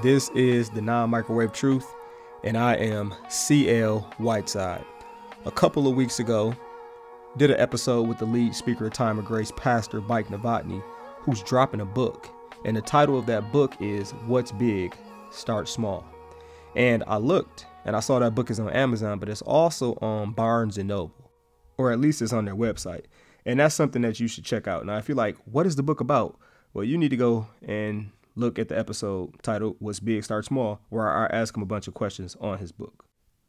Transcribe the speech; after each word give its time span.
This 0.00 0.28
is 0.28 0.70
the 0.70 0.80
Non 0.80 1.10
Microwave 1.10 1.52
Truth, 1.52 1.92
and 2.44 2.56
I 2.56 2.76
am 2.76 3.12
CL 3.28 3.98
Whiteside. 4.18 4.84
A 5.44 5.50
couple 5.50 5.88
of 5.88 5.96
weeks 5.96 6.20
ago, 6.20 6.54
did 7.36 7.50
an 7.50 7.58
episode 7.58 8.06
with 8.06 8.18
the 8.18 8.24
lead 8.24 8.54
speaker 8.54 8.86
of 8.86 8.92
Time 8.92 9.18
of 9.18 9.24
Grace, 9.24 9.50
Pastor 9.56 10.00
Mike 10.02 10.28
Novotny, 10.28 10.80
who's 11.16 11.42
dropping 11.42 11.80
a 11.80 11.84
book. 11.84 12.28
And 12.64 12.76
the 12.76 12.80
title 12.80 13.18
of 13.18 13.26
that 13.26 13.50
book 13.50 13.74
is 13.80 14.12
What's 14.28 14.52
Big, 14.52 14.94
Start 15.32 15.68
Small. 15.68 16.06
And 16.76 17.02
I 17.08 17.16
looked 17.16 17.66
and 17.84 17.96
I 17.96 18.00
saw 18.00 18.20
that 18.20 18.36
book 18.36 18.50
is 18.50 18.60
on 18.60 18.70
Amazon, 18.70 19.18
but 19.18 19.28
it's 19.28 19.42
also 19.42 19.94
on 19.94 20.30
Barnes 20.30 20.78
and 20.78 20.86
Noble, 20.86 21.32
or 21.76 21.90
at 21.90 21.98
least 21.98 22.22
it's 22.22 22.32
on 22.32 22.44
their 22.44 22.54
website. 22.54 23.06
And 23.44 23.58
that's 23.58 23.74
something 23.74 24.02
that 24.02 24.20
you 24.20 24.28
should 24.28 24.44
check 24.44 24.68
out. 24.68 24.86
Now, 24.86 24.98
if 24.98 25.08
you're 25.08 25.16
like, 25.16 25.36
what 25.44 25.66
is 25.66 25.74
the 25.74 25.82
book 25.82 26.00
about? 26.00 26.38
Well, 26.72 26.84
you 26.84 26.96
need 26.96 27.08
to 27.08 27.16
go 27.16 27.48
and 27.66 28.12
look 28.38 28.58
at 28.58 28.68
the 28.68 28.78
episode 28.78 29.34
titled 29.42 29.76
What's 29.80 30.00
Big 30.00 30.24
Start 30.24 30.44
Small, 30.44 30.80
where 30.88 31.08
I 31.08 31.26
ask 31.26 31.56
him 31.56 31.62
a 31.62 31.66
bunch 31.66 31.88
of 31.88 31.94
questions 31.94 32.36
on 32.40 32.58
his 32.58 32.72
book. 32.72 33.04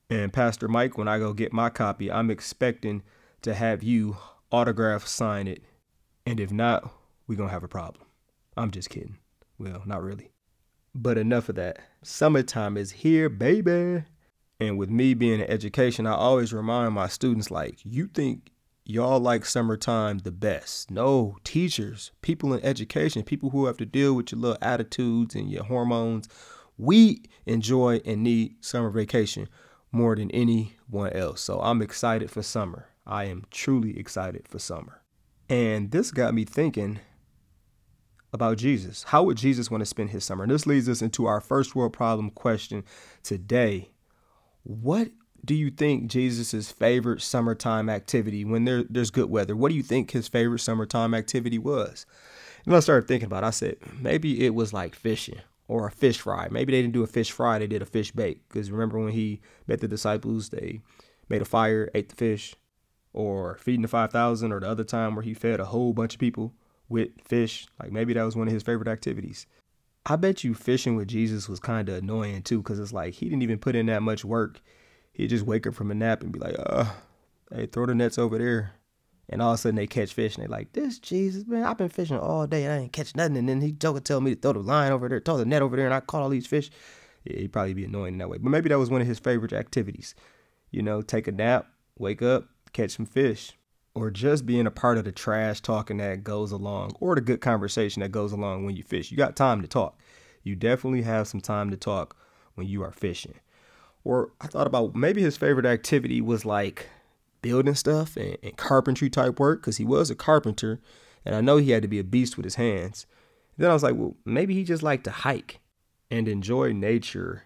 And 0.10 0.34
Pastor 0.34 0.68
Mike, 0.68 0.98
when 0.98 1.08
I 1.08 1.20
go 1.20 1.34
get 1.34 1.54
my 1.54 1.70
copy, 1.70 2.12
I'm 2.12 2.32
expecting 2.32 3.04
to 3.44 3.54
have 3.54 3.84
you 3.84 4.18
autograph 4.52 5.06
sign 5.06 5.48
it. 5.48 5.64
And 6.26 6.40
if 6.40 6.52
not, 6.52 6.92
we're 7.28 7.36
going 7.36 7.50
to 7.50 7.54
have 7.54 7.64
a 7.64 7.68
problem. 7.68 8.04
I'm 8.58 8.72
just 8.72 8.90
kidding. 8.90 9.18
Well, 9.60 9.84
not 9.86 10.02
really. 10.02 10.32
But 10.96 11.18
enough 11.20 11.50
of 11.50 11.56
that. 11.56 11.80
Summertime 12.04 12.76
is 12.76 12.92
here, 12.92 13.30
baby. 13.30 14.04
And 14.60 14.78
with 14.78 14.90
me 14.90 15.14
being 15.14 15.40
in 15.40 15.50
education, 15.50 16.08
I 16.08 16.14
always 16.14 16.52
remind 16.52 16.94
my 16.94 17.08
students 17.08 17.52
like, 17.52 17.80
you 17.84 18.08
think 18.08 18.50
y'all 18.90 19.20
like 19.20 19.46
summertime 19.46 20.18
the 20.20 20.32
best. 20.32 20.90
No, 20.90 21.38
teachers, 21.44 22.12
people 22.24 22.56
in 22.56 22.66
education, 22.66 23.22
people 23.22 23.52
who 23.52 23.68
have 23.68 23.78
to 23.78 23.86
deal 23.86 24.16
with 24.16 24.32
your 24.32 24.42
little 24.42 24.58
attitudes 24.64 25.36
and 25.36 25.52
your 25.52 25.64
hormones, 25.64 26.28
we 26.76 27.22
enjoy 27.46 28.02
and 28.04 28.24
need 28.24 28.56
summer 28.66 28.90
vacation 28.90 29.48
more 29.92 30.16
than 30.16 30.32
anyone 30.32 31.14
else. 31.14 31.40
So 31.42 31.62
I'm 31.62 31.84
excited 31.84 32.32
for 32.32 32.42
summer. 32.42 32.88
I 33.06 33.26
am 33.26 33.46
truly 33.52 33.98
excited 33.98 34.48
for 34.48 34.58
summer. 34.58 35.04
And 35.48 35.92
this 35.92 36.10
got 36.10 36.34
me 36.34 36.44
thinking 36.44 37.00
about 38.34 38.58
Jesus. 38.58 39.04
How 39.04 39.22
would 39.22 39.38
Jesus 39.38 39.70
want 39.70 39.82
to 39.82 39.86
spend 39.86 40.10
his 40.10 40.26
summer? 40.26 40.44
And 40.44 40.52
this 40.52 40.66
leads 40.66 40.90
us 40.90 41.04
into 41.04 41.28
our 41.28 41.42
first 41.42 41.76
world 41.76 41.94
problem 41.94 42.32
question 42.32 42.84
today. 43.22 43.92
What 44.64 45.10
do 45.46 45.56
you 45.56 45.70
think 45.72 46.08
Jesus's 46.08 46.72
favorite 46.72 47.22
summertime 47.22 47.90
activity 47.90 48.46
when 48.46 48.66
there, 48.66 48.84
there's 48.90 49.12
good 49.12 49.30
weather? 49.30 49.56
What 49.56 49.70
do 49.70 49.76
you 49.76 49.84
think 49.84 50.12
his 50.12 50.28
favorite 50.28 50.60
summertime 50.60 51.14
activity 51.14 51.58
was? 51.58 52.06
And 52.66 52.76
I 52.76 52.80
started 52.80 53.08
thinking 53.08 53.28
about 53.28 53.44
it. 53.44 53.48
I 53.48 53.52
said, 53.52 53.78
maybe 54.00 54.46
it 54.46 54.54
was 54.54 54.74
like 54.74 54.96
fishing 54.96 55.40
or 55.68 55.88
a 55.88 55.92
fish 55.92 56.20
fry. 56.20 56.48
Maybe 56.50 56.72
they 56.72 56.82
didn't 56.82 56.94
do 56.94 57.04
a 57.04 57.08
fish 57.08 57.32
fry, 57.32 57.60
they 57.60 57.68
did 57.68 57.82
a 57.82 57.86
fish 57.86 58.12
bake. 58.12 58.48
Because 58.50 58.72
remember 58.72 59.00
when 59.00 59.14
he 59.14 59.42
met 59.68 59.80
the 59.80 59.88
disciples, 59.88 60.50
they 60.50 60.82
made 61.30 61.42
a 61.42 61.46
fire, 61.46 61.90
ate 61.94 62.10
the 62.10 62.16
fish, 62.16 62.56
or 63.14 63.58
feeding 63.58 63.84
the 63.84 63.88
5,000, 63.88 64.52
or 64.52 64.60
the 64.60 64.68
other 64.68 64.84
time 64.84 65.16
where 65.16 65.24
he 65.24 65.34
fed 65.34 65.60
a 65.60 65.66
whole 65.66 65.94
bunch 65.94 66.16
of 66.16 66.20
people 66.20 66.54
with 66.90 67.10
fish. 67.24 67.68
Like 67.82 67.92
maybe 67.92 68.14
that 68.14 68.24
was 68.24 68.36
one 68.36 68.48
of 68.48 68.54
his 68.54 68.64
favorite 68.64 68.88
activities. 68.88 69.46
I 70.06 70.16
bet 70.16 70.44
you 70.44 70.54
fishing 70.54 70.96
with 70.96 71.08
Jesus 71.08 71.48
was 71.48 71.60
kind 71.60 71.88
of 71.88 71.96
annoying 71.96 72.42
too, 72.42 72.64
because 72.64 72.80
it's 72.80 72.94
like 72.94 73.14
he 73.14 73.30
didn't 73.30 73.44
even 73.44 73.60
put 73.60 73.76
in 73.76 73.86
that 73.88 74.02
much 74.02 74.26
work 74.26 74.62
he'd 75.20 75.30
just 75.30 75.46
wake 75.46 75.68
up 75.68 75.76
from 75.76 75.92
a 75.92 75.96
nap 75.96 76.22
and 76.22 76.32
be 76.32 76.40
like, 76.40 76.56
uh, 76.58 76.86
hey, 77.54 77.66
throw 77.66 77.86
the 77.86 77.94
nets 77.94 78.18
over 78.18 78.38
there. 78.38 78.72
And 79.28 79.42
all 79.42 79.52
of 79.52 79.56
a 79.56 79.58
sudden 79.58 79.76
they 79.76 79.86
catch 79.86 80.14
fish 80.14 80.36
and 80.36 80.44
they 80.44 80.48
like, 80.48 80.72
this 80.74 80.98
Jesus, 80.98 81.46
man, 81.46 81.64
I've 81.64 81.78
been 81.78 81.90
fishing 81.90 82.18
all 82.18 82.48
day. 82.48 82.64
And 82.64 82.74
I 82.74 82.78
ain't 82.78 82.94
catch 82.94 83.16
nothing. 83.16 83.38
And 83.38 83.50
then 83.50 83.62
he 83.62 83.74
joke 83.74 84.04
tell 84.04 84.22
me 84.22 84.34
to 84.34 84.40
throw 84.40 84.54
the 84.54 84.60
line 84.60 84.92
over 84.92 85.10
there, 85.10 85.20
throw 85.20 85.38
the 85.38 85.46
net 85.46 85.62
over 85.62 85.76
there, 85.76 85.86
and 85.86 85.94
I 85.94 86.00
caught 86.00 86.22
all 86.22 86.30
these 86.30 86.48
fish. 86.48 86.72
Yeah, 87.26 87.38
he'd 87.38 87.52
probably 87.52 87.74
be 87.74 87.86
annoying 87.86 88.14
in 88.14 88.20
that 88.20 88.30
way. 88.30 88.38
But 88.38 88.50
maybe 88.50 88.70
that 88.70 88.80
was 88.80 88.90
one 88.90 89.02
of 89.02 89.08
his 89.08 89.20
favorite 89.20 89.54
activities. 89.54 90.16
You 90.72 90.82
know, 90.82 91.02
take 91.02 91.28
a 91.28 91.32
nap, 91.34 91.68
wake 91.98 92.22
up, 92.22 92.46
catch 92.72 92.92
some 92.92 93.06
fish. 93.06 93.52
Or 93.94 94.10
just 94.10 94.46
being 94.46 94.66
a 94.66 94.72
part 94.72 94.98
of 94.98 95.04
the 95.04 95.12
trash 95.12 95.60
talking 95.60 95.98
that 95.98 96.24
goes 96.24 96.52
along, 96.54 96.96
or 97.02 97.16
the 97.16 97.22
good 97.22 97.42
conversation 97.42 98.02
that 98.02 98.14
goes 98.14 98.32
along 98.32 98.66
when 98.66 98.78
you 98.78 98.84
fish. 98.84 99.12
You 99.12 99.18
got 99.18 99.36
time 99.36 99.62
to 99.62 99.68
talk. 99.68 100.00
You 100.44 100.56
definitely 100.56 101.02
have 101.02 101.28
some 101.28 101.42
time 101.42 101.70
to 101.72 101.78
talk 101.78 102.16
when 102.56 102.68
you 102.68 102.82
are 102.84 102.92
fishing. 102.92 103.36
Or 104.04 104.32
I 104.40 104.48
thought 104.48 104.68
about 104.68 104.96
maybe 104.96 105.22
his 105.22 105.38
favorite 105.38 105.66
activity 105.66 106.22
was 106.22 106.46
like 106.46 106.88
building 107.42 107.76
stuff 107.76 108.16
and, 108.18 108.38
and 108.42 108.58
carpentry 108.58 109.10
type 109.10 109.40
work 109.40 109.62
because 109.62 109.78
he 109.78 109.86
was 109.86 110.10
a 110.10 110.16
carpenter 110.16 110.80
and 111.26 111.36
I 111.36 111.42
know 111.42 111.58
he 111.58 111.72
had 111.72 111.82
to 111.82 111.88
be 111.88 112.00
a 112.00 112.04
beast 112.04 112.38
with 112.38 112.44
his 112.44 112.56
hands. 112.56 113.06
And 113.56 113.64
then 113.64 113.72
I 113.72 113.74
was 113.74 113.84
like, 113.84 113.96
well, 113.96 114.16
maybe 114.26 114.54
he 114.54 114.64
just 114.64 114.84
liked 114.84 115.04
to 115.04 115.12
hike 115.12 115.60
and 116.10 116.28
enjoy 116.28 116.72
nature. 116.72 117.44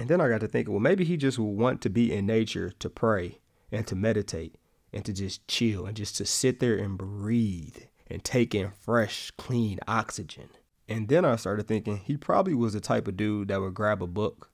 And 0.00 0.08
then 0.08 0.20
I 0.20 0.28
got 0.28 0.40
to 0.40 0.48
thinking, 0.48 0.72
well, 0.72 0.80
maybe 0.80 1.04
he 1.04 1.16
just 1.16 1.38
would 1.38 1.44
want 1.44 1.80
to 1.82 1.90
be 1.90 2.12
in 2.12 2.26
nature 2.26 2.70
to 2.78 2.88
pray 2.88 3.40
and 3.72 3.86
to 3.88 3.96
meditate 3.96 4.56
and 4.92 5.04
to 5.04 5.12
just 5.12 5.46
chill 5.48 5.84
and 5.84 5.96
just 5.96 6.16
to 6.16 6.24
sit 6.24 6.60
there 6.60 6.76
and 6.76 6.96
breathe 6.96 7.76
and 8.06 8.24
take 8.24 8.54
in 8.54 8.70
fresh, 8.70 9.30
clean 9.32 9.78
oxygen. 9.86 10.48
And 10.88 11.08
then 11.08 11.24
I 11.24 11.36
started 11.36 11.66
thinking 11.66 11.98
he 11.98 12.16
probably 12.16 12.54
was 12.54 12.72
the 12.72 12.80
type 12.80 13.08
of 13.08 13.16
dude 13.16 13.48
that 13.48 13.60
would 13.60 13.74
grab 13.74 14.02
a 14.02 14.06
book 14.06 14.50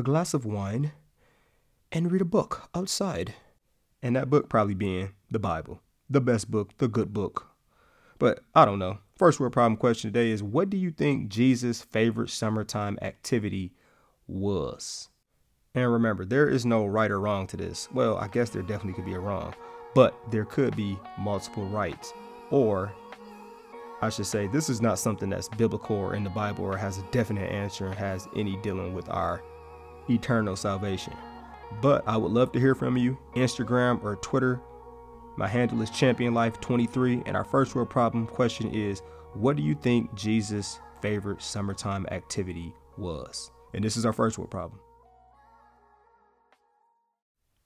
a 0.00 0.02
glass 0.02 0.32
of 0.32 0.46
wine, 0.46 0.92
and 1.92 2.10
read 2.10 2.22
a 2.22 2.24
book 2.24 2.68
outside. 2.74 3.34
And 4.02 4.16
that 4.16 4.30
book 4.30 4.48
probably 4.48 4.74
being 4.74 5.10
the 5.30 5.38
Bible, 5.38 5.82
the 6.08 6.22
best 6.22 6.50
book, 6.50 6.76
the 6.78 6.88
good 6.88 7.12
book. 7.12 7.48
But 8.18 8.40
I 8.54 8.64
don't 8.64 8.78
know. 8.78 8.98
First 9.16 9.38
world 9.38 9.52
problem 9.52 9.76
question 9.76 10.10
today 10.10 10.30
is 10.30 10.42
what 10.42 10.70
do 10.70 10.78
you 10.78 10.90
think 10.90 11.28
Jesus' 11.28 11.82
favorite 11.82 12.30
summertime 12.30 12.98
activity 13.02 13.74
was? 14.26 15.10
And 15.74 15.92
remember, 15.92 16.24
there 16.24 16.48
is 16.48 16.64
no 16.64 16.86
right 16.86 17.10
or 17.10 17.20
wrong 17.20 17.46
to 17.48 17.58
this. 17.58 17.88
Well, 17.92 18.16
I 18.16 18.28
guess 18.28 18.48
there 18.48 18.62
definitely 18.62 18.94
could 18.94 19.04
be 19.04 19.14
a 19.14 19.20
wrong, 19.20 19.54
but 19.94 20.14
there 20.30 20.46
could 20.46 20.74
be 20.76 20.98
multiple 21.18 21.66
rights. 21.66 22.14
Or 22.50 22.90
I 24.00 24.08
should 24.08 24.26
say, 24.26 24.46
this 24.46 24.70
is 24.70 24.80
not 24.80 24.98
something 24.98 25.28
that's 25.28 25.48
biblical 25.50 25.96
or 25.96 26.14
in 26.14 26.24
the 26.24 26.30
Bible 26.30 26.64
or 26.64 26.76
has 26.78 26.96
a 26.96 27.02
definite 27.10 27.52
answer 27.52 27.86
and 27.86 27.94
has 27.96 28.28
any 28.34 28.56
dealing 28.56 28.94
with 28.94 29.10
our 29.10 29.42
eternal 30.10 30.56
salvation. 30.56 31.14
But 31.80 32.06
I 32.06 32.16
would 32.16 32.32
love 32.32 32.52
to 32.52 32.60
hear 32.60 32.74
from 32.74 32.96
you, 32.96 33.16
Instagram 33.36 34.02
or 34.02 34.16
Twitter. 34.16 34.60
My 35.36 35.46
handle 35.46 35.80
is 35.82 35.90
Champion 35.90 36.34
Life 36.34 36.60
23 36.60 37.22
and 37.26 37.36
our 37.36 37.44
first 37.44 37.74
world 37.74 37.90
problem 37.90 38.26
question 38.26 38.70
is 38.74 39.02
what 39.34 39.56
do 39.56 39.62
you 39.62 39.74
think 39.74 40.12
Jesus' 40.14 40.80
favorite 41.00 41.40
summertime 41.40 42.06
activity 42.10 42.74
was? 42.98 43.50
And 43.72 43.84
this 43.84 43.96
is 43.96 44.04
our 44.04 44.12
first 44.12 44.36
world 44.38 44.50
problem. 44.50 44.80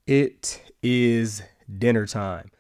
It 0.07 0.63
is 0.83 1.43
dinner 1.79 2.07
time. 2.07 2.51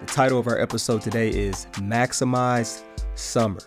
The 0.00 0.06
title 0.06 0.38
of 0.38 0.46
our 0.46 0.58
episode 0.58 1.02
today 1.02 1.28
is 1.28 1.66
Maximize 1.72 2.82
Summer. 3.14 3.60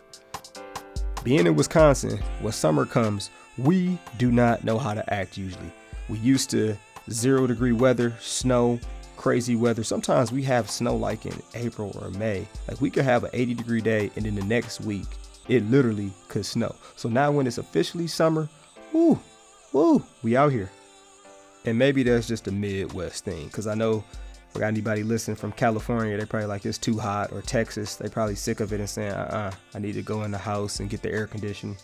Being 1.26 1.48
in 1.48 1.56
Wisconsin, 1.56 2.20
when 2.40 2.54
summer 2.54 2.86
comes, 2.86 3.32
we 3.58 3.98
do 4.20 4.32
not 4.32 4.64
know 4.64 4.78
how 4.78 4.94
to 4.94 5.12
act 5.12 5.40
usually. 5.40 5.72
We 6.08 6.20
used 6.20 6.52
to 6.52 6.78
zero 7.10 7.48
degree 7.48 7.72
weather, 7.72 8.14
snow, 8.20 8.80
crazy 9.18 9.56
weather. 9.56 9.84
Sometimes 9.84 10.32
we 10.32 10.44
have 10.44 10.70
snow 10.70 10.96
like 10.96 11.26
in 11.26 11.34
April 11.56 12.00
or 12.00 12.12
May. 12.12 12.48
Like 12.68 12.80
we 12.80 12.92
could 12.92 13.06
have 13.06 13.24
an 13.24 13.32
80 13.34 13.56
degree 13.56 13.82
day 13.82 14.12
and 14.16 14.24
then 14.24 14.36
the 14.36 14.44
next 14.44 14.82
week 14.82 15.08
it 15.48 15.64
literally 15.72 16.12
could 16.28 16.46
snow. 16.46 16.76
So 16.96 17.10
now 17.10 17.32
when 17.32 17.48
it's 17.48 17.58
officially 17.58 18.06
summer, 18.06 18.48
woo, 18.94 19.20
woo, 19.74 20.06
we 20.22 20.38
out 20.38 20.52
here. 20.52 20.70
And 21.66 21.76
maybe 21.80 22.04
that's 22.04 22.28
just 22.28 22.48
a 22.48 22.52
Midwest 22.52 23.26
thing 23.26 23.48
because 23.48 23.66
I 23.66 23.74
know 23.74 24.04
we 24.56 24.62
got 24.62 24.68
anybody 24.68 25.04
listening 25.04 25.36
from 25.36 25.52
California, 25.52 26.18
they 26.18 26.26
probably 26.26 26.48
like 26.48 26.66
it's 26.66 26.78
too 26.78 26.98
hot, 26.98 27.34
or 27.34 27.42
Texas, 27.42 27.98
they 27.98 28.08
probably 28.08 28.36
sick 28.36 28.62
of 28.62 28.72
it 28.72 28.80
and 28.80 28.90
saying, 28.90 29.12
uh 29.12 29.52
uh 29.52 29.56
I 29.76 29.80
need 29.80 29.94
to 29.94 30.02
go 30.02 30.24
in 30.24 30.32
the 30.32 30.38
house 30.38 30.80
and 30.80 30.90
get 30.90 31.02
the 31.02 31.12
air 31.12 31.28
conditioned. 31.28 31.78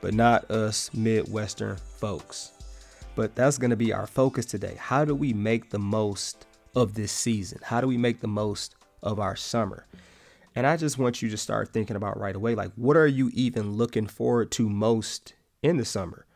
But 0.00 0.12
not 0.12 0.50
us 0.50 0.92
Midwestern 0.92 1.76
folks. 1.76 2.52
But 3.14 3.34
that's 3.34 3.58
going 3.58 3.70
to 3.70 3.76
be 3.76 3.92
our 3.92 4.06
focus 4.06 4.44
today. 4.44 4.76
How 4.78 5.04
do 5.04 5.14
we 5.14 5.32
make 5.32 5.70
the 5.70 5.78
most 5.78 6.46
of 6.74 6.94
this 6.94 7.12
season? 7.12 7.60
How 7.62 7.80
do 7.80 7.86
we 7.86 7.96
make 7.96 8.20
the 8.20 8.28
most 8.28 8.76
of 9.02 9.18
our 9.18 9.36
summer? 9.36 9.86
And 10.54 10.66
I 10.66 10.76
just 10.76 10.98
want 10.98 11.22
you 11.22 11.30
to 11.30 11.36
start 11.36 11.72
thinking 11.72 11.96
about 11.96 12.18
right 12.18 12.36
away 12.36 12.54
like, 12.54 12.72
what 12.76 12.96
are 12.96 13.06
you 13.06 13.30
even 13.34 13.72
looking 13.72 14.06
forward 14.06 14.50
to 14.52 14.68
most 14.68 15.34
in 15.62 15.76
the 15.76 15.84
summer? 15.84 16.26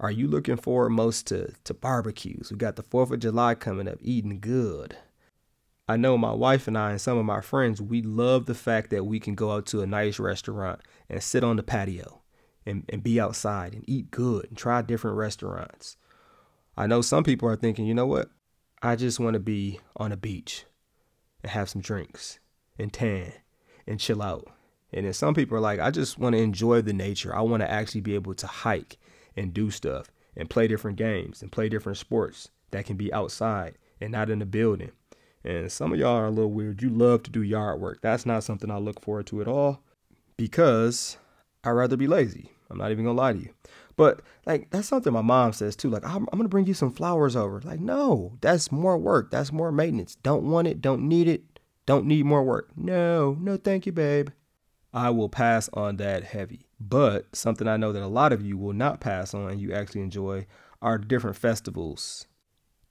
Are 0.00 0.10
you 0.10 0.26
looking 0.26 0.56
forward 0.56 0.90
most 0.90 1.26
to, 1.28 1.52
to 1.64 1.74
barbecues? 1.74 2.50
We 2.50 2.56
got 2.56 2.76
the 2.76 2.82
4th 2.82 3.12
of 3.12 3.20
July 3.20 3.54
coming 3.54 3.88
up, 3.88 3.98
eating 4.00 4.40
good. 4.40 4.96
I 5.88 5.96
know 5.96 6.16
my 6.16 6.32
wife 6.32 6.68
and 6.68 6.78
I 6.78 6.90
and 6.92 7.00
some 7.00 7.18
of 7.18 7.24
my 7.24 7.40
friends, 7.40 7.82
we 7.82 8.02
love 8.02 8.46
the 8.46 8.54
fact 8.54 8.90
that 8.90 9.04
we 9.04 9.18
can 9.20 9.34
go 9.34 9.52
out 9.52 9.66
to 9.66 9.82
a 9.82 9.86
nice 9.86 10.18
restaurant 10.18 10.80
and 11.08 11.22
sit 11.22 11.42
on 11.44 11.56
the 11.56 11.62
patio 11.62 12.22
and, 12.64 12.84
and 12.88 13.02
be 13.02 13.20
outside 13.20 13.74
and 13.74 13.84
eat 13.88 14.10
good 14.10 14.46
and 14.48 14.56
try 14.56 14.80
different 14.82 15.16
restaurants. 15.16 15.96
I 16.76 16.86
know 16.86 17.02
some 17.02 17.24
people 17.24 17.48
are 17.48 17.56
thinking, 17.56 17.86
you 17.86 17.94
know 17.94 18.06
what? 18.06 18.30
I 18.80 18.96
just 18.96 19.20
want 19.20 19.34
to 19.34 19.40
be 19.40 19.80
on 19.96 20.12
a 20.12 20.16
beach 20.16 20.64
and 21.42 21.50
have 21.50 21.68
some 21.68 21.82
drinks 21.82 22.38
and 22.78 22.92
tan 22.92 23.32
and 23.86 24.00
chill 24.00 24.22
out 24.22 24.48
And 24.92 25.06
then 25.06 25.12
some 25.12 25.34
people 25.34 25.56
are 25.56 25.60
like, 25.60 25.80
I 25.80 25.90
just 25.90 26.18
want 26.18 26.34
to 26.34 26.42
enjoy 26.42 26.82
the 26.82 26.92
nature. 26.92 27.34
I 27.34 27.40
want 27.40 27.62
to 27.62 27.70
actually 27.70 28.02
be 28.02 28.14
able 28.14 28.34
to 28.34 28.46
hike 28.46 28.98
and 29.36 29.52
do 29.54 29.70
stuff 29.70 30.10
and 30.36 30.50
play 30.50 30.68
different 30.68 30.96
games 30.96 31.42
and 31.42 31.50
play 31.50 31.68
different 31.68 31.98
sports 31.98 32.50
that 32.70 32.84
can 32.86 32.96
be 32.96 33.12
outside 33.12 33.78
and 34.00 34.12
not 34.12 34.30
in 34.30 34.42
a 34.42 34.46
building. 34.46 34.92
And 35.44 35.70
some 35.70 35.92
of 35.92 35.98
y'all 35.98 36.16
are 36.16 36.26
a 36.26 36.30
little 36.30 36.52
weird. 36.52 36.82
You 36.82 36.90
love 36.90 37.22
to 37.24 37.30
do 37.30 37.42
yard 37.42 37.80
work. 37.80 38.00
That's 38.00 38.26
not 38.26 38.44
something 38.44 38.70
I 38.70 38.78
look 38.78 39.00
forward 39.00 39.26
to 39.26 39.40
at 39.40 39.48
all 39.48 39.82
because 40.36 41.16
I'd 41.64 41.70
rather 41.70 41.96
be 41.96 42.06
lazy. 42.06 42.50
I'm 42.70 42.78
not 42.78 42.90
even 42.90 43.04
gonna 43.04 43.16
lie 43.16 43.34
to 43.34 43.38
you. 43.38 43.50
But 43.96 44.22
like 44.46 44.70
that's 44.70 44.88
something 44.88 45.12
my 45.12 45.20
mom 45.20 45.52
says 45.52 45.76
too. 45.76 45.90
Like 45.90 46.04
I'm, 46.04 46.28
I'm, 46.32 46.38
gonna 46.38 46.48
bring 46.48 46.66
you 46.66 46.74
some 46.74 46.90
flowers 46.90 47.36
over. 47.36 47.60
Like 47.62 47.80
no, 47.80 48.38
that's 48.40 48.72
more 48.72 48.96
work. 48.96 49.30
That's 49.30 49.52
more 49.52 49.70
maintenance. 49.70 50.14
Don't 50.16 50.44
want 50.44 50.68
it. 50.68 50.80
Don't 50.80 51.06
need 51.08 51.28
it. 51.28 51.60
Don't 51.84 52.06
need 52.06 52.24
more 52.24 52.42
work. 52.42 52.70
No, 52.76 53.36
no, 53.40 53.56
thank 53.56 53.86
you, 53.86 53.92
babe. 53.92 54.30
I 54.94 55.10
will 55.10 55.28
pass 55.28 55.68
on 55.72 55.96
that 55.96 56.24
heavy. 56.24 56.66
But 56.80 57.34
something 57.34 57.66
I 57.66 57.76
know 57.76 57.92
that 57.92 58.02
a 58.02 58.06
lot 58.06 58.32
of 58.32 58.42
you 58.42 58.56
will 58.56 58.72
not 58.72 59.00
pass 59.00 59.34
on 59.34 59.50
and 59.50 59.60
you 59.60 59.72
actually 59.72 60.02
enjoy 60.02 60.46
are 60.80 60.98
different 60.98 61.36
festivals 61.36 62.26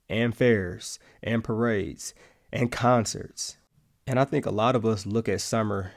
and 0.08 0.36
fairs 0.36 0.98
and 1.22 1.44
parades 1.44 2.14
and 2.52 2.70
concerts. 2.70 3.56
And 4.06 4.18
I 4.18 4.24
think 4.24 4.46
a 4.46 4.50
lot 4.50 4.76
of 4.76 4.84
us 4.84 5.06
look 5.06 5.28
at 5.28 5.40
summer 5.40 5.92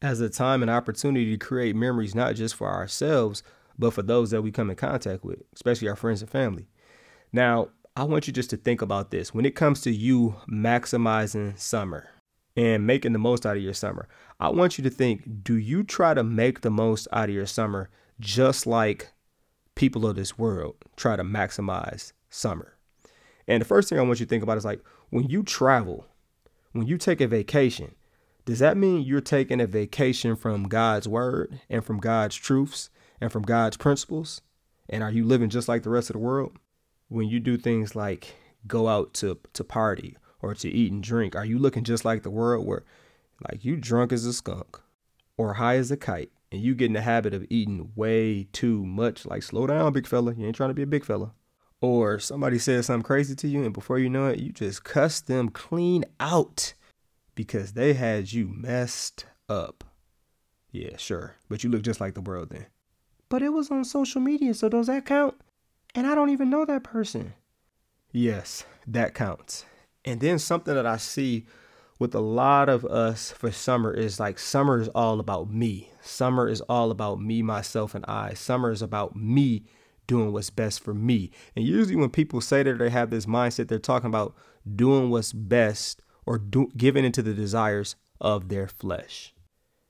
as 0.00 0.20
a 0.20 0.28
time 0.28 0.62
and 0.62 0.70
opportunity 0.70 1.30
to 1.30 1.44
create 1.44 1.76
memories, 1.76 2.14
not 2.14 2.34
just 2.34 2.54
for 2.54 2.68
ourselves, 2.68 3.42
but 3.78 3.92
for 3.92 4.02
those 4.02 4.30
that 4.30 4.42
we 4.42 4.50
come 4.50 4.70
in 4.70 4.76
contact 4.76 5.24
with, 5.24 5.42
especially 5.54 5.88
our 5.88 5.96
friends 5.96 6.22
and 6.22 6.30
family. 6.30 6.68
Now, 7.32 7.68
I 7.96 8.04
want 8.04 8.26
you 8.26 8.32
just 8.32 8.50
to 8.50 8.56
think 8.56 8.80
about 8.82 9.10
this. 9.10 9.34
When 9.34 9.44
it 9.44 9.54
comes 9.54 9.80
to 9.82 9.90
you 9.90 10.36
maximizing 10.50 11.58
summer 11.58 12.08
and 12.56 12.86
making 12.86 13.12
the 13.12 13.18
most 13.18 13.44
out 13.44 13.56
of 13.56 13.62
your 13.62 13.74
summer, 13.74 14.08
I 14.40 14.48
want 14.48 14.78
you 14.78 14.84
to 14.84 14.90
think 14.90 15.44
do 15.44 15.56
you 15.56 15.82
try 15.84 16.14
to 16.14 16.24
make 16.24 16.60
the 16.60 16.70
most 16.70 17.06
out 17.12 17.28
of 17.28 17.34
your 17.34 17.46
summer 17.46 17.90
just 18.18 18.66
like 18.66 19.12
people 19.74 20.06
of 20.06 20.16
this 20.16 20.38
world 20.38 20.76
try 20.96 21.16
to 21.16 21.24
maximize 21.24 22.12
summer? 22.30 22.76
And 23.46 23.60
the 23.60 23.66
first 23.66 23.88
thing 23.88 23.98
I 23.98 24.02
want 24.02 24.20
you 24.20 24.26
to 24.26 24.30
think 24.30 24.42
about 24.42 24.58
is 24.58 24.64
like 24.64 24.80
when 25.12 25.28
you 25.28 25.42
travel, 25.42 26.06
when 26.72 26.86
you 26.86 26.96
take 26.96 27.20
a 27.20 27.28
vacation, 27.28 27.94
does 28.46 28.60
that 28.60 28.78
mean 28.78 29.02
you're 29.02 29.20
taking 29.20 29.60
a 29.60 29.66
vacation 29.66 30.36
from 30.36 30.68
God's 30.68 31.06
word 31.06 31.60
and 31.68 31.84
from 31.84 31.98
God's 31.98 32.34
truths 32.34 32.88
and 33.20 33.30
from 33.30 33.42
God's 33.42 33.76
principles? 33.76 34.40
And 34.88 35.02
are 35.02 35.10
you 35.10 35.26
living 35.26 35.50
just 35.50 35.68
like 35.68 35.82
the 35.82 35.90
rest 35.90 36.08
of 36.08 36.14
the 36.14 36.18
world? 36.18 36.56
When 37.08 37.28
you 37.28 37.40
do 37.40 37.58
things 37.58 37.94
like 37.94 38.36
go 38.66 38.88
out 38.88 39.12
to, 39.14 39.38
to 39.52 39.62
party 39.62 40.16
or 40.40 40.54
to 40.54 40.70
eat 40.70 40.90
and 40.90 41.02
drink, 41.02 41.36
are 41.36 41.44
you 41.44 41.58
looking 41.58 41.84
just 41.84 42.06
like 42.06 42.22
the 42.22 42.30
world 42.30 42.66
where 42.66 42.82
like 43.50 43.66
you 43.66 43.76
drunk 43.76 44.14
as 44.14 44.24
a 44.24 44.32
skunk 44.32 44.80
or 45.36 45.54
high 45.54 45.76
as 45.76 45.90
a 45.90 45.96
kite 45.98 46.32
and 46.50 46.62
you 46.62 46.74
get 46.74 46.86
in 46.86 46.94
the 46.94 47.02
habit 47.02 47.34
of 47.34 47.44
eating 47.50 47.92
way 47.94 48.44
too 48.52 48.86
much? 48.86 49.26
Like 49.26 49.42
slow 49.42 49.66
down, 49.66 49.92
big 49.92 50.06
fella. 50.06 50.32
You 50.32 50.46
ain't 50.46 50.56
trying 50.56 50.70
to 50.70 50.74
be 50.74 50.84
a 50.84 50.86
big 50.86 51.04
fella. 51.04 51.34
Or 51.82 52.20
somebody 52.20 52.58
says 52.58 52.86
something 52.86 53.02
crazy 53.02 53.34
to 53.34 53.48
you 53.48 53.64
and 53.64 53.74
before 53.74 53.98
you 53.98 54.08
know 54.08 54.28
it, 54.28 54.38
you 54.38 54.52
just 54.52 54.84
cuss 54.84 55.20
them 55.20 55.48
clean 55.48 56.04
out 56.20 56.74
because 57.34 57.72
they 57.72 57.94
had 57.94 58.32
you 58.32 58.46
messed 58.48 59.26
up. 59.48 59.82
Yeah, 60.70 60.96
sure. 60.96 61.34
But 61.48 61.64
you 61.64 61.70
look 61.70 61.82
just 61.82 62.00
like 62.00 62.14
the 62.14 62.20
world 62.20 62.50
then. 62.50 62.66
But 63.28 63.42
it 63.42 63.48
was 63.48 63.70
on 63.70 63.84
social 63.84 64.20
media, 64.20 64.54
so 64.54 64.68
does 64.68 64.86
that 64.86 65.04
count? 65.04 65.34
And 65.94 66.06
I 66.06 66.14
don't 66.14 66.30
even 66.30 66.50
know 66.50 66.64
that 66.64 66.84
person. 66.84 67.34
Yes, 68.12 68.64
that 68.86 69.14
counts. 69.14 69.64
And 70.04 70.20
then 70.20 70.38
something 70.38 70.74
that 70.74 70.86
I 70.86 70.98
see 70.98 71.46
with 71.98 72.14
a 72.14 72.20
lot 72.20 72.68
of 72.68 72.84
us 72.84 73.32
for 73.32 73.50
summer 73.50 73.92
is 73.92 74.20
like 74.20 74.38
summer 74.38 74.80
is 74.80 74.88
all 74.88 75.18
about 75.18 75.50
me. 75.50 75.90
Summer 76.00 76.48
is 76.48 76.60
all 76.62 76.90
about 76.90 77.20
me, 77.20 77.42
myself, 77.42 77.94
and 77.94 78.04
I. 78.06 78.34
Summer 78.34 78.70
is 78.70 78.82
about 78.82 79.16
me 79.16 79.64
doing 80.06 80.32
what's 80.32 80.50
best 80.50 80.80
for 80.80 80.94
me. 80.94 81.30
And 81.56 81.64
usually 81.64 81.96
when 81.96 82.10
people 82.10 82.40
say 82.40 82.62
that 82.62 82.78
they 82.78 82.90
have 82.90 83.10
this 83.10 83.26
mindset, 83.26 83.68
they're 83.68 83.78
talking 83.78 84.08
about 84.08 84.34
doing 84.74 85.10
what's 85.10 85.32
best 85.32 86.02
or 86.26 86.38
do, 86.38 86.70
giving 86.76 87.04
into 87.04 87.22
the 87.22 87.34
desires 87.34 87.96
of 88.20 88.48
their 88.48 88.68
flesh. 88.68 89.34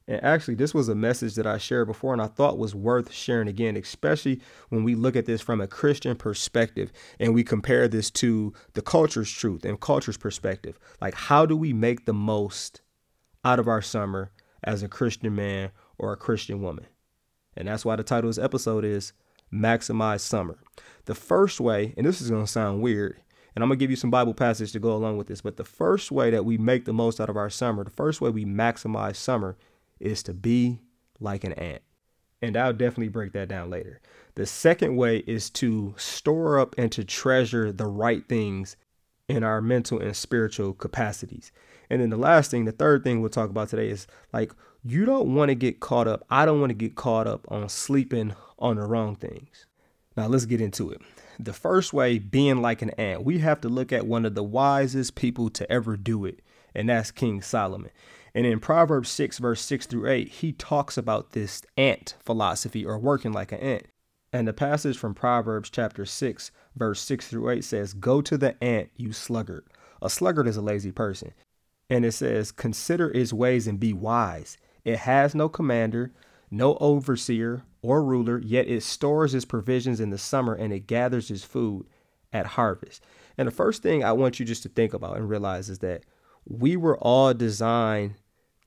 And 0.09 0.23
actually, 0.25 0.57
this 0.57 0.75
was 0.75 0.89
a 0.89 0.95
message 0.95 1.37
that 1.37 1.47
I 1.47 1.59
shared 1.59 1.87
before 1.87 2.13
and 2.13 2.21
I 2.21 2.27
thought 2.27 2.59
was 2.59 2.75
worth 2.75 3.13
sharing 3.13 3.47
again, 3.49 3.77
especially 3.77 4.41
when 4.69 4.83
we 4.83 4.95
look 4.95 5.15
at 5.15 5.27
this 5.27 5.41
from 5.41 5.61
a 5.61 5.69
Christian 5.69 6.17
perspective 6.17 6.93
and 7.21 7.35
we 7.35 7.45
compare 7.45 7.87
this 7.87 8.11
to 8.13 8.53
the 8.75 8.83
culture's 8.83 9.31
truth 9.31 9.65
and 9.65 9.81
culture's 9.81 10.17
perspective. 10.17 10.79
Like, 11.01 11.15
how 11.15 11.47
do 11.47 11.57
we 11.57 11.73
make 11.73 12.05
the 12.05 12.15
most 12.15 12.81
out 13.45 13.61
of 13.61 13.69
our 13.69 13.83
summer 13.83 14.33
as 14.65 14.83
a 14.83 14.89
Christian 14.89 15.35
man 15.35 15.71
or 15.99 16.13
a 16.13 16.17
Christian 16.17 16.63
woman? 16.63 16.87
And 17.57 17.69
that's 17.69 17.85
why 17.85 17.97
the 17.97 18.03
title 18.03 18.29
of 18.29 18.37
this 18.37 18.45
episode 18.45 18.85
is 18.85 19.13
Maximize 19.53 20.21
Summer. 20.21 20.59
The 21.05 21.15
first 21.15 21.61
way, 21.61 21.95
and 21.97 22.07
this 22.07 22.21
is 22.21 22.31
going 22.31 22.45
to 22.45 22.51
sound 22.51 22.81
weird, 22.81 23.21
and 23.55 23.63
I'm 23.63 23.69
going 23.69 23.79
to 23.79 23.83
give 23.83 23.91
you 23.91 23.97
some 23.97 24.11
Bible 24.11 24.35
passage 24.35 24.73
to 24.73 24.79
go 24.79 24.93
along 24.93 25.19
with 25.19 25.27
this. 25.27 25.41
But 25.43 25.57
the 25.57 25.65
first 25.65 26.11
way 26.11 26.31
that 26.31 26.45
we 26.45 26.57
make 26.57 26.85
the 26.85 26.93
most 26.93 27.21
out 27.21 27.29
of 27.29 27.37
our 27.37 27.51
summer, 27.51 27.85
the 27.85 27.91
first 27.91 28.21
way 28.21 28.31
we 28.31 28.45
maximize 28.45 29.17
summer 29.17 29.57
is 30.01 30.23
to 30.23 30.33
be 30.33 30.81
like 31.21 31.45
an 31.45 31.53
ant. 31.53 31.83
And 32.41 32.57
I'll 32.57 32.73
definitely 32.73 33.09
break 33.09 33.33
that 33.33 33.49
down 33.49 33.71
later. 33.71 34.01
The 34.35 34.47
second 34.47 34.97
way 34.97 35.19
is 35.19 35.51
to 35.51 35.95
store 35.97 36.59
up 36.59 36.75
and 36.79 36.91
to 36.93 37.05
treasure 37.05 37.71
the 37.71 37.87
right 37.87 38.27
things 38.29 38.77
in 39.29 39.45
our 39.45 39.61
mental 39.61 40.01
and 40.01 40.17
spiritual 40.17 40.73
capacities. 40.73 41.53
And 41.89 42.01
then 42.01 42.11
the 42.11 42.17
last 42.17 42.51
thing, 42.51 42.65
the 42.65 42.73
third 42.73 43.05
thing 43.05 43.21
we'll 43.21 43.31
talk 43.31 43.51
about 43.51 43.69
today 43.69 43.91
is 43.91 44.07
like 44.33 44.53
you 44.85 45.05
don't 45.05 45.35
want 45.35 45.49
to 45.51 45.55
get 45.55 45.81
caught 45.81 46.09
up. 46.09 46.25
I 46.29 46.45
don't 46.45 46.61
want 46.61 46.71
to 46.71 46.75
get 46.75 46.97
caught 46.97 47.27
up 47.27 47.47
on 47.49 47.69
sleeping 47.69 48.35
on 48.59 48.77
the 48.77 48.87
wrong 48.87 49.15
things. 49.15 49.67
Now 50.17 50.27
let's 50.27 50.45
get 50.45 50.61
into 50.61 50.91
it. 50.91 51.01
The 51.39 51.53
first 51.53 51.93
way, 51.93 52.19
being 52.19 52.61
like 52.61 52.83
an 52.83 52.91
ant, 52.91 53.25
we 53.25 53.39
have 53.39 53.61
to 53.63 53.69
look 53.69 53.93
at 53.93 54.07
one 54.07 54.27
of 54.27 54.35
the 54.35 54.43
wisest 54.43 55.15
people 55.15 55.51
to 55.51 55.71
ever 55.71 55.97
do 55.97 56.25
it, 56.25 56.41
and 56.75 56.89
that's 56.89 57.11
King 57.11 57.43
Solomon. 57.43 57.91
And 58.35 58.47
in 58.47 58.61
Proverbs 58.61 59.09
6, 59.11 59.39
verse 59.39 59.61
6 59.63 59.87
through 59.87 60.11
8, 60.11 60.29
he 60.29 60.53
talks 60.53 60.97
about 60.97 61.33
this 61.33 61.63
ant 61.77 62.17
philosophy 62.25 62.85
or 62.85 62.99
working 62.99 63.33
like 63.33 63.53
an 63.53 63.61
ant. 63.61 63.87
And 64.33 64.49
the 64.49 64.53
passage 64.53 64.97
from 64.97 65.15
Proverbs 65.15 65.71
chapter 65.71 66.07
6, 66.07 66.51
verse 66.75 67.01
6 67.01 67.29
through 67.29 67.51
8 67.51 67.65
says, 67.65 67.93
Go 67.93 68.23
to 68.23 68.39
the 68.39 68.63
ant, 68.65 68.91
you 68.97 69.13
sluggard. 69.13 69.67
A 70.01 70.09
sluggard 70.09 70.49
is 70.49 70.57
a 70.57 70.63
lazy 70.63 70.93
person. 70.93 71.33
And 71.91 72.05
it 72.07 72.13
says, 72.13 72.51
Consider 72.51 73.11
its 73.11 73.33
ways 73.33 73.67
and 73.67 73.79
be 73.79 73.93
wise. 73.93 74.57
It 74.85 74.99
has 74.99 75.35
no 75.35 75.49
commander, 75.49 76.13
no 76.51 76.77
overseer 76.77 77.65
or 77.83 78.03
ruler, 78.05 78.39
yet 78.39 78.69
it 78.69 78.83
stores 78.83 79.35
its 79.35 79.45
provisions 79.45 80.01
in 80.01 80.11
the 80.11 80.19
summer 80.19 80.55
and 80.55 80.73
it 80.73 80.87
gathers 80.87 81.31
its 81.31 81.45
food 81.45 81.87
at 82.33 82.47
harvest. 82.47 83.05
And 83.37 83.49
the 83.49 83.53
first 83.53 83.83
thing 83.83 84.05
I 84.05 84.13
want 84.13 84.39
you 84.39 84.47
just 84.47 84.63
to 84.65 84.69
think 84.69 84.95
about 84.95 85.17
and 85.17 85.29
realize 85.29 85.69
is 85.69 85.81
that 85.81 86.05
we 86.45 86.77
were 86.77 86.99
all 86.99 87.35
designed 87.35 88.15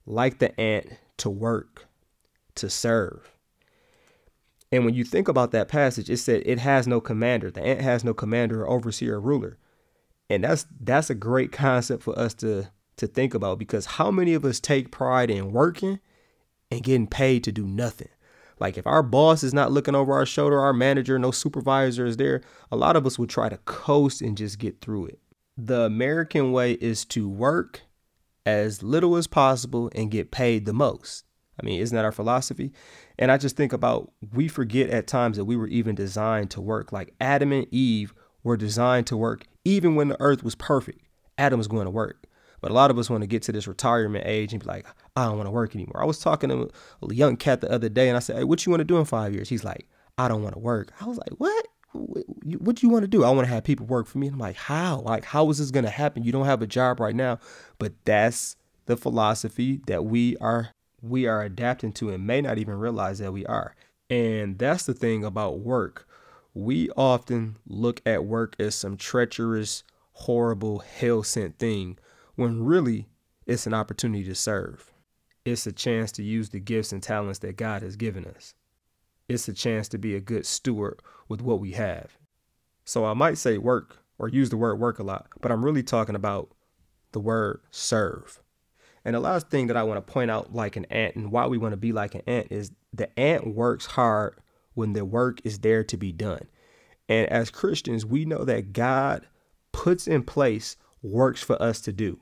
like 0.05 0.39
the 0.39 0.59
ant 0.59 0.93
to 1.17 1.29
work, 1.29 1.87
to 2.55 2.69
serve. 2.69 3.31
And 4.71 4.85
when 4.85 4.93
you 4.93 5.03
think 5.03 5.27
about 5.27 5.51
that 5.51 5.67
passage, 5.67 6.09
it 6.09 6.17
said 6.17 6.43
it 6.45 6.59
has 6.59 6.87
no 6.87 6.99
commander. 6.99 7.51
The 7.51 7.61
ant 7.61 7.81
has 7.81 8.03
no 8.03 8.13
commander 8.13 8.63
or 8.63 8.69
overseer 8.69 9.15
or 9.15 9.21
ruler. 9.21 9.57
And 10.29 10.43
that's 10.43 10.65
that's 10.81 11.09
a 11.09 11.15
great 11.15 11.51
concept 11.51 12.03
for 12.03 12.17
us 12.17 12.33
to 12.35 12.69
to 12.97 13.07
think 13.07 13.33
about 13.33 13.59
because 13.59 13.85
how 13.85 14.11
many 14.11 14.33
of 14.33 14.45
us 14.45 14.59
take 14.59 14.91
pride 14.91 15.29
in 15.29 15.51
working 15.51 15.99
and 16.71 16.83
getting 16.83 17.07
paid 17.07 17.43
to 17.43 17.51
do 17.51 17.65
nothing. 17.65 18.09
Like 18.59 18.77
if 18.77 18.87
our 18.87 19.03
boss 19.03 19.43
is 19.43 19.53
not 19.53 19.71
looking 19.71 19.95
over 19.95 20.13
our 20.13 20.25
shoulder, 20.25 20.59
our 20.59 20.73
manager, 20.73 21.19
no 21.19 21.31
supervisor 21.31 22.05
is 22.05 22.17
there, 22.17 22.41
a 22.71 22.77
lot 22.77 22.95
of 22.95 23.05
us 23.05 23.19
would 23.19 23.29
try 23.29 23.49
to 23.49 23.57
coast 23.57 24.21
and 24.21 24.37
just 24.37 24.59
get 24.59 24.81
through 24.81 25.07
it. 25.07 25.19
The 25.57 25.81
American 25.81 26.51
way 26.51 26.73
is 26.73 27.05
to 27.05 27.27
work 27.27 27.81
as 28.45 28.83
little 28.83 29.15
as 29.15 29.27
possible 29.27 29.89
and 29.95 30.11
get 30.11 30.31
paid 30.31 30.65
the 30.65 30.73
most. 30.73 31.25
I 31.61 31.65
mean, 31.65 31.79
isn't 31.79 31.95
that 31.95 32.05
our 32.05 32.11
philosophy? 32.11 32.71
And 33.17 33.31
I 33.31 33.37
just 33.37 33.55
think 33.55 33.71
about 33.71 34.11
we 34.33 34.47
forget 34.47 34.89
at 34.89 35.07
times 35.07 35.37
that 35.37 35.45
we 35.45 35.55
were 35.55 35.67
even 35.67 35.95
designed 35.95 36.51
to 36.51 36.61
work. 36.61 36.91
Like 36.91 37.13
Adam 37.19 37.51
and 37.51 37.67
Eve 37.71 38.13
were 38.43 38.57
designed 38.57 39.07
to 39.07 39.17
work 39.17 39.45
even 39.63 39.95
when 39.95 40.09
the 40.09 40.19
earth 40.19 40.43
was 40.43 40.55
perfect. 40.55 41.01
Adam 41.37 41.57
was 41.57 41.67
going 41.67 41.85
to 41.85 41.91
work. 41.91 42.24
But 42.65 42.71
a 42.71 42.73
lot 42.73 42.89
of 42.89 42.97
us 42.97 43.11
want 43.11 43.21
to 43.21 43.27
get 43.27 43.43
to 43.43 43.51
this 43.51 43.67
retirement 43.67 44.25
age 44.25 44.51
and 44.51 44.59
be 44.59 44.67
like, 44.67 44.87
I 45.15 45.25
don't 45.25 45.37
want 45.37 45.45
to 45.45 45.51
work 45.51 45.75
anymore. 45.75 46.01
I 46.01 46.05
was 46.05 46.17
talking 46.17 46.49
to 46.49 46.67
a 47.07 47.13
young 47.13 47.37
cat 47.37 47.61
the 47.61 47.71
other 47.71 47.89
day 47.89 48.07
and 48.07 48.17
I 48.17 48.19
said, 48.19 48.37
Hey, 48.37 48.43
what 48.43 48.65
you 48.65 48.71
want 48.71 48.79
to 48.79 48.85
do 48.85 48.97
in 48.97 49.05
five 49.05 49.35
years? 49.35 49.49
He's 49.49 49.63
like, 49.63 49.87
I 50.17 50.27
don't 50.27 50.41
want 50.41 50.55
to 50.55 50.59
work. 50.59 50.91
I 50.99 51.05
was 51.05 51.19
like, 51.19 51.29
What? 51.37 51.67
What 51.93 52.77
do 52.77 52.87
you 52.87 52.89
want 52.91 53.03
to 53.03 53.07
do? 53.07 53.23
I 53.23 53.29
want 53.29 53.45
to 53.45 53.53
have 53.53 53.63
people 53.63 53.85
work 53.85 54.07
for 54.07 54.17
me. 54.17 54.25
And 54.25 54.33
I'm 54.33 54.39
like, 54.39 54.55
How? 54.55 55.01
Like, 55.01 55.25
how 55.25 55.47
is 55.51 55.59
this 55.59 55.69
going 55.69 55.85
to 55.85 55.91
happen? 55.91 56.23
You 56.23 56.31
don't 56.31 56.47
have 56.47 56.63
a 56.63 56.65
job 56.65 56.99
right 56.99 57.13
now. 57.13 57.37
But 57.77 57.93
that's 58.03 58.55
the 58.87 58.97
philosophy 58.97 59.81
that 59.85 60.03
we 60.05 60.35
are 60.37 60.71
we 61.03 61.27
are 61.27 61.43
adapting 61.43 61.93
to 61.93 62.09
and 62.09 62.25
may 62.25 62.41
not 62.41 62.57
even 62.57 62.73
realize 62.73 63.19
that 63.19 63.31
we 63.31 63.45
are. 63.45 63.75
And 64.09 64.57
that's 64.57 64.87
the 64.87 64.95
thing 64.95 65.23
about 65.23 65.59
work. 65.59 66.07
We 66.55 66.89
often 66.97 67.57
look 67.67 68.01
at 68.07 68.25
work 68.25 68.55
as 68.57 68.73
some 68.73 68.97
treacherous, 68.97 69.83
horrible, 70.13 70.79
hell 70.79 71.21
sent 71.21 71.59
thing 71.59 71.99
when 72.35 72.63
really 72.63 73.07
it's 73.45 73.67
an 73.67 73.73
opportunity 73.73 74.23
to 74.25 74.35
serve. 74.35 74.91
It's 75.43 75.67
a 75.67 75.71
chance 75.71 76.11
to 76.13 76.23
use 76.23 76.49
the 76.49 76.59
gifts 76.59 76.91
and 76.91 77.01
talents 77.01 77.39
that 77.39 77.57
God 77.57 77.81
has 77.81 77.95
given 77.95 78.25
us. 78.25 78.53
It's 79.27 79.47
a 79.47 79.53
chance 79.53 79.87
to 79.89 79.97
be 79.97 80.15
a 80.15 80.21
good 80.21 80.45
steward 80.45 81.01
with 81.27 81.41
what 81.41 81.59
we 81.59 81.71
have. 81.71 82.17
So 82.83 83.05
I 83.05 83.13
might 83.13 83.37
say 83.37 83.57
work 83.57 83.97
or 84.17 84.27
use 84.27 84.49
the 84.49 84.57
word 84.57 84.79
work 84.79 84.99
a 84.99 85.03
lot, 85.03 85.27
but 85.41 85.51
I'm 85.51 85.63
really 85.63 85.83
talking 85.83 86.15
about 86.15 86.51
the 87.11 87.19
word 87.19 87.61
serve. 87.71 88.39
And 89.03 89.15
the 89.15 89.19
last 89.19 89.49
thing 89.49 89.67
that 89.67 89.77
I 89.77 89.83
want 89.83 90.05
to 90.05 90.13
point 90.13 90.31
out, 90.31 90.53
like 90.53 90.75
an 90.75 90.85
ant, 90.85 91.15
and 91.15 91.31
why 91.31 91.45
we 91.45 91.59
want 91.59 91.73
to 91.73 91.77
be 91.77 91.91
like 91.91 92.15
an 92.15 92.21
ant, 92.25 92.47
is 92.49 92.71
the 92.91 93.19
ant 93.19 93.53
works 93.55 93.85
hard 93.85 94.39
when 94.73 94.93
the 94.93 95.05
work 95.05 95.39
is 95.43 95.59
there 95.59 95.83
to 95.83 95.97
be 95.97 96.11
done. 96.11 96.47
And 97.07 97.27
as 97.29 97.51
Christians, 97.51 98.05
we 98.05 98.25
know 98.25 98.43
that 98.45 98.73
God 98.73 99.27
puts 99.71 100.07
in 100.07 100.23
place 100.23 100.75
works 101.03 101.43
for 101.43 101.61
us 101.61 101.81
to 101.81 101.93
do. 101.93 102.19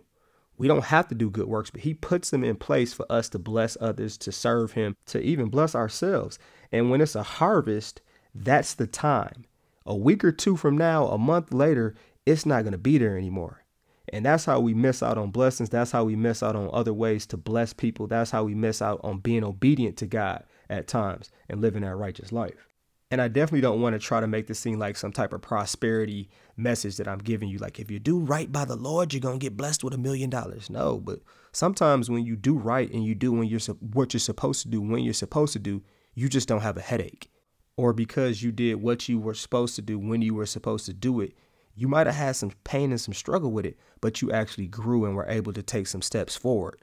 We 0.63 0.69
don't 0.69 0.85
have 0.85 1.09
to 1.09 1.15
do 1.15 1.29
good 1.29 1.47
works, 1.47 1.71
but 1.71 1.81
He 1.81 1.93
puts 1.93 2.29
them 2.29 2.41
in 2.41 2.55
place 2.55 2.93
for 2.93 3.05
us 3.11 3.27
to 3.27 3.37
bless 3.37 3.75
others, 3.81 4.17
to 4.19 4.31
serve 4.31 4.71
Him, 4.71 4.95
to 5.07 5.19
even 5.19 5.49
bless 5.49 5.75
ourselves. 5.75 6.39
And 6.71 6.89
when 6.89 7.01
it's 7.01 7.15
a 7.15 7.23
harvest, 7.23 7.99
that's 8.33 8.73
the 8.73 8.87
time. 8.87 9.43
A 9.85 9.93
week 9.93 10.23
or 10.23 10.31
two 10.31 10.55
from 10.55 10.77
now, 10.77 11.07
a 11.07 11.17
month 11.17 11.53
later, 11.53 11.95
it's 12.25 12.45
not 12.45 12.61
going 12.61 12.71
to 12.71 12.77
be 12.77 12.97
there 12.97 13.17
anymore. 13.17 13.65
And 14.13 14.25
that's 14.25 14.45
how 14.45 14.61
we 14.61 14.73
miss 14.73 15.03
out 15.03 15.17
on 15.17 15.31
blessings. 15.31 15.69
That's 15.69 15.91
how 15.91 16.05
we 16.05 16.15
miss 16.15 16.41
out 16.41 16.55
on 16.55 16.69
other 16.71 16.93
ways 16.93 17.25
to 17.25 17.35
bless 17.35 17.73
people. 17.73 18.07
That's 18.07 18.31
how 18.31 18.45
we 18.45 18.55
miss 18.55 18.81
out 18.81 19.01
on 19.03 19.17
being 19.17 19.43
obedient 19.43 19.97
to 19.97 20.05
God 20.05 20.45
at 20.69 20.87
times 20.87 21.29
and 21.49 21.59
living 21.59 21.81
that 21.81 21.97
righteous 21.97 22.31
life. 22.31 22.69
And 23.13 23.21
I 23.21 23.27
definitely 23.27 23.61
don't 23.61 23.79
want 23.79 23.93
to 23.93 23.99
try 23.99 24.21
to 24.21 24.25
make 24.25 24.47
this 24.47 24.57
seem 24.57 24.79
like 24.79 24.97
some 24.97 25.11
type 25.11 25.33
of 25.33 25.41
prosperity 25.43 26.31
message 26.57 26.97
that 26.97 27.07
I'm 27.07 27.19
giving 27.19 27.47
you. 27.47 27.59
Like, 27.59 27.79
if 27.79 27.91
you 27.91 27.99
do 27.99 28.17
right 28.17 28.51
by 28.51 28.65
the 28.65 28.75
Lord, 28.75 29.13
you're 29.13 29.21
going 29.21 29.37
to 29.37 29.43
get 29.43 29.55
blessed 29.55 29.83
with 29.83 29.93
a 29.93 29.99
million 29.99 30.31
dollars. 30.31 30.67
No, 30.67 30.97
but 30.97 31.19
sometimes 31.51 32.09
when 32.09 32.25
you 32.25 32.35
do 32.35 32.57
right 32.57 32.91
and 32.91 33.05
you 33.05 33.13
do 33.13 33.31
when 33.31 33.47
you're 33.47 33.59
what 33.93 34.15
you're 34.15 34.19
supposed 34.19 34.63
to 34.63 34.67
do, 34.67 34.81
when 34.81 35.03
you're 35.03 35.13
supposed 35.13 35.53
to 35.53 35.59
do, 35.59 35.83
you 36.15 36.27
just 36.27 36.47
don't 36.47 36.63
have 36.63 36.75
a 36.75 36.81
headache. 36.81 37.29
Or 37.77 37.93
because 37.93 38.41
you 38.41 38.51
did 38.51 38.81
what 38.81 39.07
you 39.07 39.19
were 39.19 39.35
supposed 39.35 39.75
to 39.75 39.83
do 39.83 39.99
when 39.99 40.23
you 40.23 40.33
were 40.33 40.47
supposed 40.47 40.87
to 40.87 40.93
do 40.93 41.21
it, 41.21 41.33
you 41.75 41.87
might 41.87 42.07
have 42.07 42.15
had 42.15 42.35
some 42.35 42.53
pain 42.63 42.89
and 42.89 42.99
some 42.99 43.13
struggle 43.13 43.51
with 43.51 43.67
it, 43.67 43.77
but 44.01 44.23
you 44.23 44.31
actually 44.31 44.65
grew 44.65 45.05
and 45.05 45.15
were 45.15 45.29
able 45.29 45.53
to 45.53 45.61
take 45.61 45.85
some 45.85 46.01
steps 46.01 46.35
forward. 46.35 46.79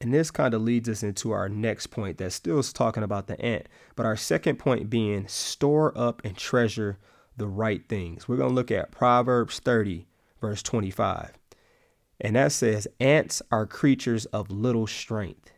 And 0.00 0.12
this 0.12 0.30
kind 0.30 0.52
of 0.52 0.62
leads 0.62 0.88
us 0.88 1.02
into 1.02 1.32
our 1.32 1.48
next 1.48 1.88
point 1.88 2.18
that 2.18 2.32
still 2.32 2.58
is 2.58 2.72
talking 2.72 3.02
about 3.02 3.28
the 3.28 3.40
ant, 3.40 3.66
but 3.94 4.04
our 4.04 4.16
second 4.16 4.58
point 4.58 4.90
being 4.90 5.26
store 5.26 5.96
up 5.96 6.22
and 6.24 6.36
treasure 6.36 6.98
the 7.36 7.46
right 7.46 7.86
things. 7.88 8.28
We're 8.28 8.36
going 8.36 8.50
to 8.50 8.54
look 8.54 8.70
at 8.70 8.90
Proverbs 8.90 9.58
30, 9.58 10.06
verse 10.40 10.62
25. 10.62 11.32
And 12.20 12.36
that 12.36 12.52
says, 12.52 12.86
Ants 13.00 13.42
are 13.50 13.66
creatures 13.66 14.26
of 14.26 14.50
little 14.50 14.86
strength, 14.86 15.50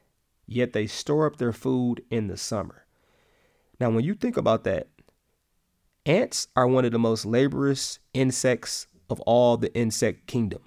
yet 0.46 0.72
they 0.72 0.86
store 0.86 1.26
up 1.26 1.36
their 1.36 1.52
food 1.52 2.02
in 2.10 2.28
the 2.28 2.36
summer. 2.36 2.84
Now, 3.80 3.90
when 3.90 4.04
you 4.04 4.14
think 4.14 4.36
about 4.36 4.64
that, 4.64 4.88
Ants 6.06 6.48
are 6.56 6.66
one 6.66 6.84
of 6.84 6.92
the 6.92 6.98
most 6.98 7.26
laborious 7.26 7.98
insects 8.14 8.86
of 9.10 9.20
all 9.20 9.56
the 9.56 9.74
insect 9.74 10.26
kingdom. 10.26 10.62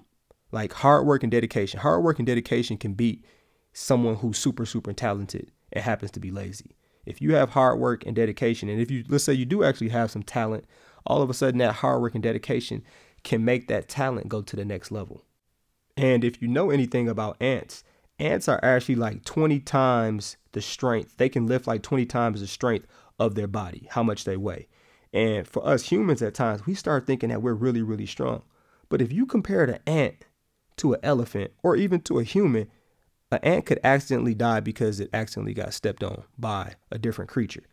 Like 0.50 0.72
hard 0.72 1.06
work 1.06 1.22
and 1.22 1.32
dedication. 1.32 1.80
Hard 1.80 2.04
work 2.04 2.18
and 2.18 2.26
dedication 2.26 2.76
can 2.76 2.92
beat 2.92 3.24
someone 3.72 4.16
who's 4.16 4.38
super, 4.38 4.66
super 4.66 4.92
talented 4.92 5.50
and 5.72 5.84
happens 5.84 6.10
to 6.12 6.20
be 6.20 6.30
lazy. 6.30 6.76
If 7.04 7.20
you 7.20 7.34
have 7.34 7.50
hard 7.50 7.78
work 7.78 8.06
and 8.06 8.14
dedication, 8.14 8.68
and 8.68 8.80
if 8.80 8.90
you, 8.90 9.04
let's 9.08 9.24
say 9.24 9.32
you 9.32 9.44
do 9.44 9.64
actually 9.64 9.88
have 9.88 10.10
some 10.10 10.22
talent, 10.22 10.64
all 11.04 11.22
of 11.22 11.30
a 11.30 11.34
sudden 11.34 11.58
that 11.58 11.76
hard 11.76 12.00
work 12.00 12.14
and 12.14 12.22
dedication 12.22 12.84
can 13.24 13.44
make 13.44 13.68
that 13.68 13.88
talent 13.88 14.28
go 14.28 14.42
to 14.42 14.56
the 14.56 14.64
next 14.64 14.90
level. 14.90 15.24
And 15.96 16.24
if 16.24 16.40
you 16.40 16.48
know 16.48 16.70
anything 16.70 17.08
about 17.08 17.36
ants, 17.40 17.84
ants 18.18 18.48
are 18.48 18.60
actually 18.62 18.94
like 18.94 19.24
20 19.24 19.60
times 19.60 20.36
the 20.52 20.62
strength. 20.62 21.16
They 21.16 21.28
can 21.28 21.46
lift 21.46 21.66
like 21.66 21.82
20 21.82 22.06
times 22.06 22.40
the 22.40 22.46
strength 22.46 22.86
of 23.18 23.34
their 23.34 23.46
body, 23.46 23.88
how 23.90 24.02
much 24.02 24.24
they 24.24 24.36
weigh. 24.36 24.68
And 25.12 25.46
for 25.46 25.66
us 25.66 25.90
humans, 25.90 26.22
at 26.22 26.34
times, 26.34 26.66
we 26.66 26.74
start 26.74 27.06
thinking 27.06 27.28
that 27.28 27.42
we're 27.42 27.52
really, 27.52 27.82
really 27.82 28.06
strong. 28.06 28.42
But 28.88 29.02
if 29.02 29.12
you 29.12 29.26
compare 29.26 29.64
an 29.64 29.78
ant 29.86 30.24
to 30.78 30.94
an 30.94 31.00
elephant 31.02 31.52
or 31.62 31.76
even 31.76 32.00
to 32.02 32.18
a 32.18 32.24
human, 32.24 32.70
an 33.32 33.38
ant 33.42 33.66
could 33.66 33.80
accidentally 33.82 34.34
die 34.34 34.60
because 34.60 35.00
it 35.00 35.10
accidentally 35.12 35.54
got 35.54 35.74
stepped 35.74 36.02
on 36.02 36.24
by 36.38 36.74
a 36.90 36.98
different 36.98 37.30
creature. 37.30 37.64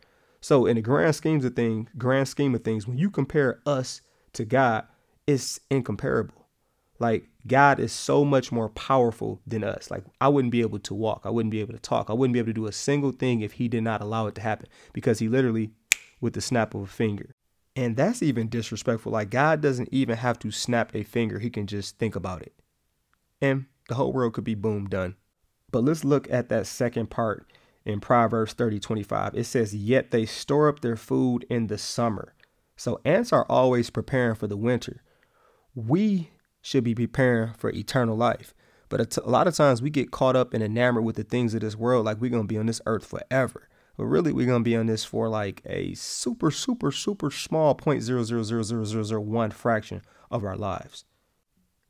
So 0.42 0.66
in 0.66 0.76
the 0.76 0.82
grand 0.82 1.16
schemes 1.16 1.44
of 1.46 1.56
things, 1.56 1.90
grand 1.98 2.28
scheme 2.28 2.56
of 2.56 2.64
things, 2.64 2.88
when 2.88 2.98
you 2.98 3.10
compare 3.10 3.60
us 3.66 4.02
to 4.34 4.46
God, 4.46 4.86
it's 5.28 5.60
incomparable. 5.70 6.48
Like 6.98 7.28
God 7.48 7.80
is 7.80 7.92
so 7.92 8.26
much 8.26 8.52
more 8.52 8.70
powerful 8.70 9.42
than 9.46 9.64
us. 9.64 9.90
Like 9.92 10.04
I 10.20 10.28
wouldn't 10.28 10.52
be 10.52 10.62
able 10.62 10.80
to 10.80 10.94
walk, 10.94 11.22
I 11.24 11.30
wouldn't 11.30 11.52
be 11.52 11.62
able 11.62 11.74
to 11.74 11.80
talk, 11.80 12.10
I 12.10 12.14
wouldn't 12.14 12.34
be 12.34 12.40
able 12.40 12.48
to 12.48 12.54
do 12.54 12.68
a 12.68 12.72
single 12.72 13.12
thing 13.12 13.42
if 13.42 13.54
he 13.54 13.68
did 13.68 13.84
not 13.84 14.02
allow 14.02 14.28
it 14.28 14.36
to 14.36 14.42
happen 14.42 14.68
because 14.94 15.20
he 15.20 15.28
literally 15.28 15.72
with 16.22 16.34
the 16.34 16.42
snap 16.42 16.74
of 16.74 16.82
a 16.82 16.88
finger. 16.88 17.32
And 17.76 17.96
that's 17.96 18.22
even 18.22 18.50
disrespectful. 18.50 19.12
Like 19.12 19.30
God 19.30 19.62
doesn't 19.62 19.90
even 19.92 20.18
have 20.18 20.40
to 20.40 20.52
snap 20.52 20.94
a 20.94 21.04
finger, 21.04 21.40
He 21.40 21.50
can 21.50 21.68
just 21.68 21.98
think 21.98 22.16
about 22.16 22.42
it. 22.42 22.54
And 23.42 23.66
the 23.88 23.96
whole 23.96 24.12
world 24.12 24.34
could 24.34 24.44
be 24.44 24.56
boom 24.56 24.88
done. 24.88 25.16
But 25.72 25.84
let's 25.84 26.04
look 26.04 26.28
at 26.32 26.50
that 26.50 26.68
second 26.68 27.10
part 27.10 27.46
in 27.86 28.00
Proverbs 28.00 28.54
30 28.54 28.80
25. 28.80 29.36
It 29.36 29.46
says, 29.46 29.76
Yet 29.76 30.12
they 30.12 30.26
store 30.26 30.68
up 30.68 30.82
their 30.82 30.96
food 30.96 31.46
in 31.50 31.68
the 31.68 31.78
summer. 31.78 32.34
So 32.76 33.02
ants 33.04 33.34
are 33.34 33.46
always 33.50 33.90
preparing 33.90 34.36
for 34.36 34.48
the 34.48 34.58
winter. 34.58 35.04
We 35.76 36.32
should 36.62 36.84
be 36.84 36.96
preparing 36.96 37.54
for 37.54 37.70
eternal 37.72 38.16
life. 38.16 38.54
But 38.90 39.18
a 39.18 39.30
lot 39.30 39.48
of 39.48 39.56
times 39.56 39.82
we 39.82 39.92
get 39.92 40.12
caught 40.12 40.36
up 40.36 40.54
and 40.54 40.64
enamored 40.64 41.04
with 41.04 41.16
the 41.16 41.24
things 41.24 41.54
of 41.54 41.62
this 41.62 41.76
world, 41.76 42.06
like 42.06 42.20
we're 42.20 42.32
going 42.32 42.44
to 42.44 42.48
be 42.48 42.58
on 42.58 42.66
this 42.66 42.82
earth 42.88 43.06
forever. 43.06 43.70
But 44.00 44.06
really, 44.06 44.32
we're 44.32 44.48
gonna 44.48 44.64
be 44.64 44.78
on 44.78 44.86
this 44.86 45.04
for 45.04 45.28
like 45.28 45.62
a 45.66 45.94
super, 45.94 46.52
super, 46.52 46.90
super 46.90 47.30
small 47.30 47.76
point 47.76 48.02
zero 48.02 48.24
zero 48.24 48.44
zero 48.44 48.64
zero 48.64 48.86
zero 48.86 49.04
zero 49.04 49.20
one 49.20 49.52
fraction 49.52 50.02
of 50.32 50.46
our 50.46 50.56
lives. 50.56 51.04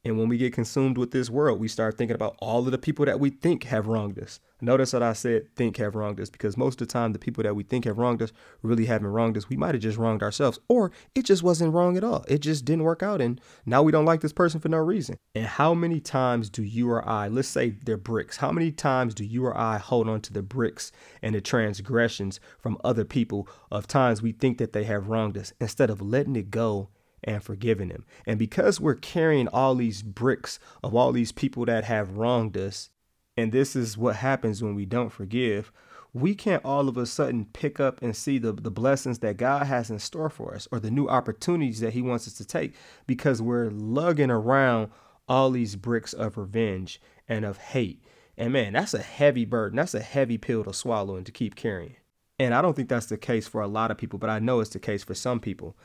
And 0.06 0.18
when 0.18 0.30
we 0.30 0.38
get 0.38 0.54
consumed 0.54 0.98
with 0.98 1.12
this 1.12 1.30
world, 1.30 1.60
we 1.60 1.68
start 1.68 1.98
thinking 1.98 2.16
about 2.16 2.38
all 2.40 2.66
of 2.66 2.72
the 2.72 2.78
people 2.78 3.06
that 3.06 3.20
we 3.20 3.30
think 3.30 3.66
have 3.66 3.88
wronged 3.88 4.18
us. 4.18 4.40
Notice 4.62 4.92
that 4.92 5.04
I 5.04 5.12
said 5.12 5.54
think 5.56 5.76
have 5.78 5.96
wronged 5.96 6.22
us 6.22 6.30
because 6.30 6.56
most 6.56 6.80
of 6.82 6.88
the 6.88 6.94
time, 6.94 7.12
the 7.12 7.20
people 7.20 7.44
that 7.44 7.56
we 7.56 7.64
think 7.64 7.84
have 7.84 7.98
wronged 7.98 8.22
us 8.22 8.32
really 8.62 8.86
haven't 8.86 9.08
wronged 9.08 9.36
us. 9.38 9.50
We 9.50 9.58
might 9.58 9.76
have 9.76 9.82
just 9.82 9.98
wronged 9.98 10.24
ourselves, 10.24 10.58
or 10.70 10.92
it 11.16 11.26
just 11.26 11.44
wasn't 11.44 11.74
wrong 11.74 11.98
at 11.98 12.04
all. 12.04 12.24
It 12.30 12.40
just 12.40 12.64
didn't 12.64 12.84
work 12.84 13.04
out. 13.04 13.20
And 13.20 13.42
now 13.66 13.84
we 13.84 13.92
don't 13.92 14.06
like 14.06 14.22
this 14.22 14.34
person 14.34 14.62
for 14.62 14.70
no 14.70 14.78
reason. 14.78 15.18
And 15.36 15.46
how 15.46 15.74
many 15.74 16.00
times 16.00 16.50
do 16.50 16.64
you 16.64 16.90
or 16.90 17.08
I, 17.08 17.28
let's 17.28 17.50
say 17.50 17.72
they're 17.72 17.98
bricks, 17.98 18.38
how 18.38 18.52
many 18.52 18.72
times 18.72 19.14
do 19.14 19.26
you 19.26 19.46
or 19.46 19.58
I 19.58 19.78
hold 19.78 20.08
on 20.08 20.22
to 20.22 20.34
the 20.34 20.42
bricks 20.42 20.94
and 21.22 21.36
the 21.36 21.42
transgressions 21.42 22.40
from 22.58 22.78
other 22.84 23.04
people 23.04 23.48
of 23.70 23.88
times 23.88 24.22
we 24.22 24.32
think 24.32 24.60
that 24.60 24.72
they 24.72 24.86
have 24.86 25.10
wronged 25.10 25.38
us 25.38 25.52
instead 25.60 25.90
of 25.90 26.02
letting 26.02 26.38
it 26.38 26.52
go 26.52 26.90
and 27.24 27.44
forgiving 27.44 27.90
them. 27.90 28.06
And 28.26 28.40
because 28.40 28.80
we're 28.80 28.96
carrying 28.96 29.48
all 29.48 29.76
these 29.76 30.02
bricks 30.02 30.60
of 30.84 30.96
all 30.96 31.12
these 31.12 31.32
people 31.32 31.66
that 31.66 31.84
have 31.86 32.18
wronged 32.18 32.58
us, 32.58 32.90
and 33.38 33.52
this 33.52 33.76
is 33.76 33.98
what 33.98 34.18
happens 34.18 34.62
when 34.62 34.76
we 34.76 34.86
don't 34.86 35.10
forgive, 35.10 35.72
we 36.14 36.34
can't 36.34 36.66
all 36.66 36.90
of 36.90 36.98
a 36.98 37.06
sudden 37.06 37.46
pick 37.54 37.80
up 37.80 38.02
and 38.02 38.16
see 38.16 38.38
the, 38.38 38.52
the 38.52 38.72
blessings 38.72 39.20
that 39.20 39.38
God 39.38 39.68
has 39.68 39.90
in 39.90 40.00
store 40.00 40.30
for 40.30 40.56
us 40.56 40.68
or 40.72 40.80
the 40.80 40.92
new 40.92 41.08
opportunities 41.08 41.80
that 41.82 41.94
He 41.94 42.02
wants 42.02 42.28
us 42.28 42.34
to 42.34 42.46
take 42.46 42.74
because 43.06 43.42
we're 43.42 43.70
lugging 43.70 44.32
around 44.32 44.90
all 45.28 45.52
these 45.52 45.76
bricks 45.76 46.14
of 46.14 46.38
revenge 46.38 47.00
and 47.28 47.46
of 47.46 47.58
hate. 47.58 48.04
And 48.38 48.54
man, 48.54 48.74
that's 48.74 48.94
a 48.94 49.02
heavy 49.02 49.46
burden. 49.46 49.78
That's 49.78 49.94
a 49.94 50.02
heavy 50.02 50.38
pill 50.38 50.64
to 50.64 50.74
swallow 50.74 51.16
and 51.16 51.26
to 51.26 51.32
keep 51.32 51.56
carrying. 51.56 51.98
And 52.40 52.54
I 52.54 52.62
don't 52.62 52.74
think 52.74 52.90
that's 52.90 53.08
the 53.08 53.18
case 53.18 53.48
for 53.48 53.62
a 53.62 53.68
lot 53.68 53.92
of 53.92 53.98
people, 53.98 54.18
but 54.18 54.30
I 54.30 54.40
know 54.40 54.62
it's 54.62 54.70
the 54.70 54.80
case 54.80 55.04
for 55.04 55.14
some 55.14 55.40
people. 55.42 55.76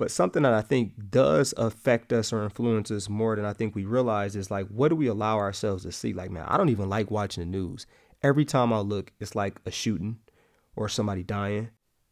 But 0.00 0.10
something 0.10 0.44
that 0.44 0.54
I 0.54 0.62
think 0.62 1.10
does 1.10 1.52
affect 1.58 2.10
us 2.10 2.32
or 2.32 2.42
influence 2.42 2.90
us 2.90 3.10
more 3.10 3.36
than 3.36 3.44
I 3.44 3.52
think 3.52 3.74
we 3.74 3.84
realize 3.84 4.34
is 4.34 4.50
like, 4.50 4.66
what 4.68 4.88
do 4.88 4.96
we 4.96 5.08
allow 5.08 5.36
ourselves 5.36 5.82
to 5.82 5.92
see? 5.92 6.14
Like, 6.14 6.30
man, 6.30 6.46
I 6.48 6.56
don't 6.56 6.70
even 6.70 6.88
like 6.88 7.10
watching 7.10 7.42
the 7.42 7.58
news. 7.58 7.86
Every 8.22 8.46
time 8.46 8.72
I 8.72 8.78
look, 8.78 9.12
it's 9.20 9.34
like 9.34 9.60
a 9.66 9.70
shooting 9.70 10.16
or 10.74 10.88
somebody 10.88 11.22
dying 11.22 11.68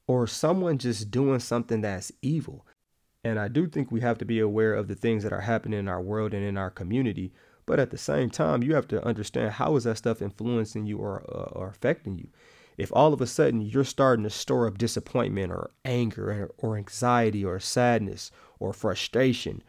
or 0.06 0.26
someone 0.26 0.76
just 0.76 1.10
doing 1.10 1.38
something 1.38 1.80
that's 1.80 2.12
evil. 2.20 2.66
And 3.24 3.38
I 3.40 3.48
do 3.48 3.66
think 3.66 3.90
we 3.90 4.02
have 4.02 4.18
to 4.18 4.26
be 4.26 4.38
aware 4.38 4.74
of 4.74 4.88
the 4.88 4.94
things 4.94 5.22
that 5.22 5.32
are 5.32 5.40
happening 5.40 5.78
in 5.78 5.88
our 5.88 6.02
world 6.02 6.34
and 6.34 6.44
in 6.44 6.58
our 6.58 6.70
community. 6.70 7.32
But 7.64 7.80
at 7.80 7.90
the 7.90 7.96
same 7.96 8.28
time, 8.28 8.62
you 8.62 8.74
have 8.74 8.88
to 8.88 9.02
understand 9.02 9.52
how 9.52 9.76
is 9.76 9.84
that 9.84 9.96
stuff 9.96 10.20
influencing 10.20 10.84
you 10.84 10.98
or, 10.98 11.22
uh, 11.22 11.58
or 11.58 11.68
affecting 11.68 12.18
you 12.18 12.28
if 12.78 12.92
all 12.94 13.12
of 13.12 13.20
a 13.20 13.26
sudden 13.26 13.60
you're 13.60 13.84
starting 13.84 14.22
to 14.22 14.30
store 14.30 14.68
up 14.68 14.78
disappointment 14.78 15.50
or 15.50 15.72
anger 15.84 16.50
or 16.56 16.76
anxiety 16.76 17.44
or 17.44 17.58
sadness 17.58 18.30
or 18.60 18.72
frustration, 18.72 19.62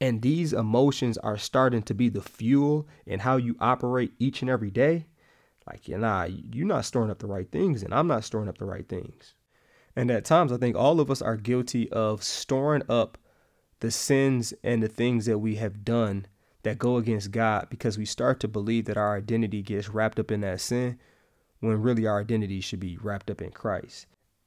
and 0.00 0.22
these 0.22 0.52
emotions 0.52 1.18
are 1.18 1.36
starting 1.36 1.82
to 1.82 1.94
be 1.94 2.08
the 2.08 2.22
fuel 2.22 2.86
in 3.06 3.20
how 3.20 3.36
you 3.36 3.56
operate 3.58 4.12
each 4.18 4.40
and 4.40 4.50
every 4.50 4.70
day, 4.70 5.06
like, 5.66 5.88
yeah, 5.88 5.96
nah, 5.96 6.24
you're 6.24 6.66
not 6.66 6.84
storing 6.84 7.10
up 7.10 7.18
the 7.18 7.26
right 7.26 7.50
things, 7.50 7.82
and 7.82 7.92
I'm 7.92 8.06
not 8.06 8.24
storing 8.24 8.48
up 8.48 8.58
the 8.58 8.66
right 8.66 8.88
things. 8.88 9.34
And 9.96 10.10
at 10.10 10.24
times, 10.24 10.52
I 10.52 10.56
think 10.56 10.76
all 10.76 11.00
of 11.00 11.10
us 11.10 11.22
are 11.22 11.36
guilty 11.36 11.90
of 11.90 12.22
storing 12.22 12.82
up 12.88 13.18
the 13.80 13.90
sins 13.90 14.54
and 14.62 14.82
the 14.82 14.88
things 14.88 15.26
that 15.26 15.38
we 15.38 15.56
have 15.56 15.84
done 15.84 16.26
that 16.62 16.78
go 16.78 16.96
against 16.96 17.30
God 17.30 17.66
because 17.68 17.98
we 17.98 18.04
start 18.04 18.40
to 18.40 18.48
believe 18.48 18.84
that 18.86 18.96
our 18.96 19.16
identity 19.16 19.62
gets 19.62 19.88
wrapped 19.88 20.18
up 20.18 20.30
in 20.30 20.40
that 20.42 20.60
sin 20.60 20.98
when 21.64 21.82
really 21.82 22.06
our 22.06 22.20
identity 22.20 22.60
should 22.60 22.80
be 22.80 22.98
wrapped 23.00 23.30
up 23.30 23.42
in 23.42 23.50
Christ. 23.50 24.06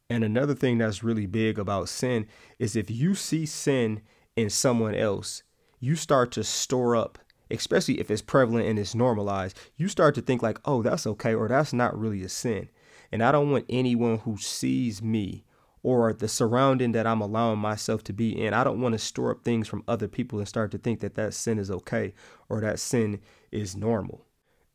And 0.10 0.24
another 0.24 0.56
thing 0.56 0.78
that's 0.78 1.04
really 1.04 1.26
big 1.26 1.60
about 1.60 1.90
sin 1.90 2.28
is 2.60 2.76
if 2.76 2.90
you 2.90 3.16
see 3.16 3.46
sin 3.46 4.02
in 4.36 4.50
someone 4.50 4.96
else, 4.96 5.44
you 5.80 5.96
start 5.96 6.32
to 6.34 6.44
store 6.44 6.96
up, 6.96 7.20
especially 7.52 8.00
if 8.00 8.10
it's 8.10 8.22
prevalent 8.22 8.68
and 8.68 8.80
it's 8.80 8.96
normalized, 8.96 9.60
you 9.76 9.88
start 9.88 10.16
to 10.16 10.22
think 10.22 10.42
like, 10.42 10.60
oh, 10.66 10.82
that's 10.82 11.06
okay, 11.06 11.34
or 11.34 11.48
that's 11.48 11.74
not 11.74 11.98
really 11.98 12.24
a 12.24 12.30
sin. 12.30 12.70
And 13.12 13.22
I 13.22 13.32
don't 13.32 13.52
want 13.52 13.66
anyone 13.70 14.20
who 14.20 14.38
sees 14.38 15.02
me 15.02 15.44
or 15.84 16.12
the 16.14 16.28
surrounding 16.28 16.92
that 16.94 17.08
I'm 17.08 17.22
allowing 17.22 17.60
myself 17.60 18.04
to 18.06 18.14
be 18.14 18.42
in. 18.44 18.54
I 18.54 18.64
don't 18.64 18.82
want 18.82 18.94
to 18.94 19.00
store 19.00 19.32
up 19.32 19.44
things 19.44 19.68
from 19.68 19.84
other 19.88 20.08
people 20.08 20.40
and 20.40 20.48
start 20.48 20.72
to 20.72 20.78
think 20.78 21.00
that 21.02 21.16
that 21.16 21.34
sin 21.34 21.60
is 21.60 21.72
okay 21.72 22.14
or 22.50 22.62
that 22.62 22.80
sin 22.80 23.20
is 23.52 23.76
normal. 23.76 24.26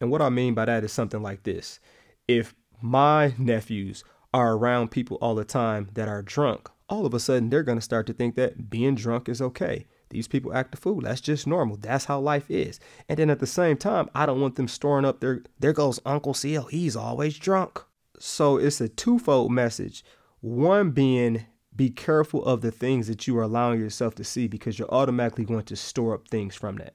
And 0.01 0.11
what 0.11 0.23
I 0.23 0.31
mean 0.31 0.55
by 0.55 0.65
that 0.65 0.85
is 0.85 0.93
something 0.93 1.23
like 1.23 1.43
this. 1.43 1.81
If 2.29 2.55
my 2.81 3.35
nephews 3.39 4.05
are 4.33 4.55
around 4.55 4.91
people 4.91 5.19
all 5.21 5.35
the 5.35 5.45
time 5.45 5.89
that 5.95 6.09
are 6.09 6.23
drunk, 6.23 6.71
all 6.89 7.07
of 7.07 7.15
a 7.15 7.21
sudden 7.21 7.51
they're 7.51 7.63
going 7.63 7.79
to 7.79 7.83
start 7.83 8.07
to 8.07 8.13
think 8.13 8.35
that 8.37 8.71
being 8.71 8.95
drunk 8.95 9.29
is 9.29 9.43
okay. 9.43 9.87
These 10.11 10.29
people 10.29 10.53
act 10.55 10.75
a 10.75 10.77
fool. 10.77 11.01
That's 11.01 11.23
just 11.23 11.47
normal. 11.47 11.79
That's 11.79 12.05
how 12.05 12.21
life 12.21 12.51
is. 12.51 12.79
And 13.09 13.19
then 13.19 13.31
at 13.31 13.41
the 13.41 13.47
same 13.47 13.79
time, 13.79 14.11
I 14.15 14.27
don't 14.27 14.41
want 14.43 14.57
them 14.57 14.69
storing 14.69 15.07
up 15.07 15.21
their 15.21 15.43
there 15.59 15.73
goes 15.73 16.01
Uncle 16.05 16.35
CL. 16.35 16.67
He's 16.67 16.97
always 16.97 17.39
drunk. 17.39 17.81
So 18.19 18.59
it's 18.59 18.81
a 18.81 18.91
twofold 18.91 19.51
message. 19.51 20.05
One 20.41 20.91
being 20.91 21.47
be 21.75 21.89
careful 21.89 22.45
of 22.45 22.61
the 22.61 22.71
things 22.71 23.09
that 23.09 23.27
you 23.27 23.37
are 23.39 23.43
allowing 23.43 23.81
yourself 23.81 24.15
to 24.17 24.25
see 24.25 24.47
because 24.47 24.79
you're 24.79 24.93
automatically 24.95 25.47
going 25.47 25.65
to 25.65 25.77
store 25.77 26.15
up 26.15 26.29
things 26.29 26.55
from 26.55 26.77
that. 26.77 26.95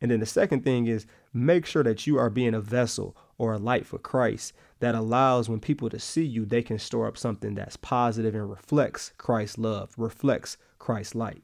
And 0.00 0.10
then 0.10 0.20
the 0.20 0.26
second 0.26 0.62
thing 0.62 0.86
is 0.86 1.06
make 1.32 1.66
sure 1.66 1.82
that 1.82 2.06
you 2.06 2.16
are 2.18 2.30
being 2.30 2.54
a 2.54 2.60
vessel 2.60 3.16
or 3.38 3.52
a 3.52 3.58
light 3.58 3.86
for 3.86 3.98
Christ 3.98 4.52
that 4.80 4.94
allows 4.94 5.48
when 5.48 5.60
people 5.60 5.88
to 5.90 5.98
see 5.98 6.24
you, 6.24 6.44
they 6.44 6.62
can 6.62 6.78
store 6.78 7.06
up 7.06 7.16
something 7.16 7.54
that's 7.54 7.76
positive 7.76 8.34
and 8.34 8.48
reflects 8.48 9.12
Christ's 9.18 9.58
love, 9.58 9.92
reflects 9.96 10.56
Christ's 10.78 11.14
light. 11.14 11.42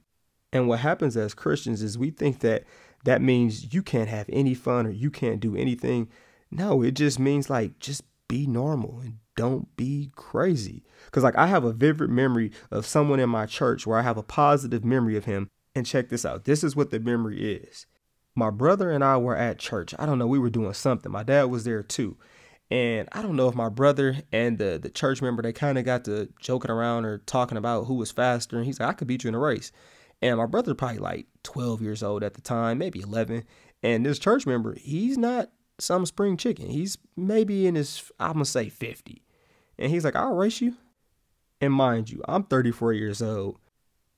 And 0.52 0.68
what 0.68 0.80
happens 0.80 1.16
as 1.16 1.34
Christians 1.34 1.82
is 1.82 1.96
we 1.96 2.10
think 2.10 2.40
that 2.40 2.64
that 3.04 3.22
means 3.22 3.72
you 3.74 3.82
can't 3.82 4.08
have 4.08 4.26
any 4.30 4.54
fun 4.54 4.86
or 4.86 4.90
you 4.90 5.10
can't 5.10 5.40
do 5.40 5.56
anything. 5.56 6.08
No, 6.50 6.82
it 6.82 6.92
just 6.92 7.18
means 7.18 7.48
like 7.48 7.78
just 7.78 8.02
be 8.28 8.46
normal 8.46 9.00
and 9.00 9.18
don't 9.34 9.74
be 9.76 10.10
crazy. 10.14 10.84
Cause 11.10 11.22
like 11.22 11.36
I 11.36 11.46
have 11.46 11.64
a 11.64 11.72
vivid 11.72 12.10
memory 12.10 12.52
of 12.70 12.86
someone 12.86 13.18
in 13.18 13.30
my 13.30 13.46
church 13.46 13.86
where 13.86 13.98
I 13.98 14.02
have 14.02 14.18
a 14.18 14.22
positive 14.22 14.84
memory 14.84 15.16
of 15.16 15.24
him. 15.24 15.48
And 15.74 15.86
check 15.86 16.10
this 16.10 16.26
out. 16.26 16.44
This 16.44 16.62
is 16.62 16.76
what 16.76 16.90
the 16.90 17.00
memory 17.00 17.54
is. 17.54 17.86
My 18.34 18.50
brother 18.50 18.90
and 18.90 19.04
I 19.04 19.16
were 19.18 19.36
at 19.36 19.58
church. 19.58 19.94
I 19.98 20.06
don't 20.06 20.18
know, 20.18 20.26
we 20.26 20.38
were 20.38 20.50
doing 20.50 20.72
something. 20.74 21.12
My 21.12 21.22
dad 21.22 21.44
was 21.44 21.64
there 21.64 21.82
too. 21.82 22.16
And 22.70 23.06
I 23.12 23.20
don't 23.20 23.36
know 23.36 23.48
if 23.48 23.54
my 23.54 23.68
brother 23.68 24.16
and 24.32 24.56
the, 24.56 24.78
the 24.82 24.88
church 24.88 25.20
member, 25.20 25.42
they 25.42 25.52
kind 25.52 25.76
of 25.76 25.84
got 25.84 26.06
to 26.06 26.30
joking 26.40 26.70
around 26.70 27.04
or 27.04 27.18
talking 27.18 27.58
about 27.58 27.84
who 27.84 27.94
was 27.94 28.10
faster. 28.10 28.56
And 28.56 28.64
he's 28.64 28.80
like, 28.80 28.88
I 28.88 28.92
could 28.94 29.08
beat 29.08 29.24
you 29.24 29.28
in 29.28 29.34
a 29.34 29.38
race. 29.38 29.72
And 30.22 30.38
my 30.38 30.46
brother 30.46 30.74
probably 30.74 30.98
like 30.98 31.26
12 31.42 31.82
years 31.82 32.02
old 32.02 32.22
at 32.22 32.32
the 32.32 32.40
time, 32.40 32.78
maybe 32.78 33.00
11. 33.00 33.44
And 33.82 34.06
this 34.06 34.18
church 34.18 34.46
member, 34.46 34.74
he's 34.74 35.18
not 35.18 35.50
some 35.78 36.06
spring 36.06 36.38
chicken. 36.38 36.70
He's 36.70 36.96
maybe 37.16 37.66
in 37.66 37.74
his, 37.74 38.10
I'm 38.18 38.34
going 38.34 38.44
to 38.44 38.50
say 38.50 38.70
50. 38.70 39.22
And 39.78 39.90
he's 39.90 40.04
like, 40.04 40.16
I'll 40.16 40.34
race 40.34 40.60
you. 40.60 40.76
And 41.60 41.74
mind 41.74 42.10
you, 42.10 42.22
I'm 42.26 42.44
34 42.44 42.94
years 42.94 43.20
old. 43.20 43.58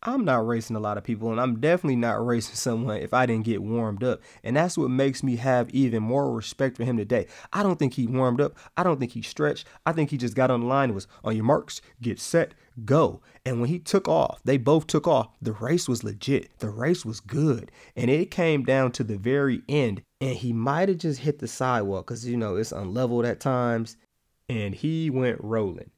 I'm 0.06 0.24
not 0.24 0.46
racing 0.46 0.76
a 0.76 0.80
lot 0.80 0.98
of 0.98 1.04
people, 1.04 1.30
and 1.30 1.40
I'm 1.40 1.60
definitely 1.60 1.96
not 1.96 2.24
racing 2.26 2.56
someone 2.56 2.98
if 2.98 3.14
I 3.14 3.24
didn't 3.24 3.46
get 3.46 3.62
warmed 3.62 4.04
up. 4.04 4.20
And 4.42 4.56
that's 4.56 4.76
what 4.76 4.90
makes 4.90 5.22
me 5.22 5.36
have 5.36 5.70
even 5.70 6.02
more 6.02 6.30
respect 6.32 6.76
for 6.76 6.84
him 6.84 6.96
today. 6.96 7.26
I 7.52 7.62
don't 7.62 7.78
think 7.78 7.94
he 7.94 8.06
warmed 8.06 8.40
up. 8.40 8.56
I 8.76 8.82
don't 8.82 9.00
think 9.00 9.12
he 9.12 9.22
stretched. 9.22 9.66
I 9.86 9.92
think 9.92 10.10
he 10.10 10.18
just 10.18 10.34
got 10.34 10.50
on 10.50 10.60
the 10.60 10.66
line 10.66 10.90
and 10.90 10.94
was 10.94 11.06
on 11.22 11.34
your 11.34 11.44
marks, 11.44 11.80
get 12.02 12.20
set, 12.20 12.52
go. 12.84 13.22
And 13.46 13.60
when 13.60 13.70
he 13.70 13.78
took 13.78 14.06
off, 14.06 14.40
they 14.44 14.58
both 14.58 14.86
took 14.86 15.06
off. 15.08 15.28
The 15.40 15.52
race 15.52 15.88
was 15.88 16.04
legit. 16.04 16.50
The 16.58 16.70
race 16.70 17.04
was 17.04 17.20
good. 17.20 17.70
And 17.96 18.10
it 18.10 18.30
came 18.30 18.64
down 18.64 18.92
to 18.92 19.04
the 19.04 19.16
very 19.16 19.62
end, 19.68 20.02
and 20.20 20.36
he 20.36 20.52
might 20.52 20.88
have 20.88 20.98
just 20.98 21.20
hit 21.20 21.38
the 21.38 21.48
sidewalk 21.48 22.06
because, 22.06 22.26
you 22.26 22.36
know, 22.36 22.56
it's 22.56 22.72
unleveled 22.72 23.24
at 23.24 23.40
times. 23.40 23.96
And 24.48 24.74
he 24.74 25.08
went 25.08 25.42
rolling. 25.42 25.90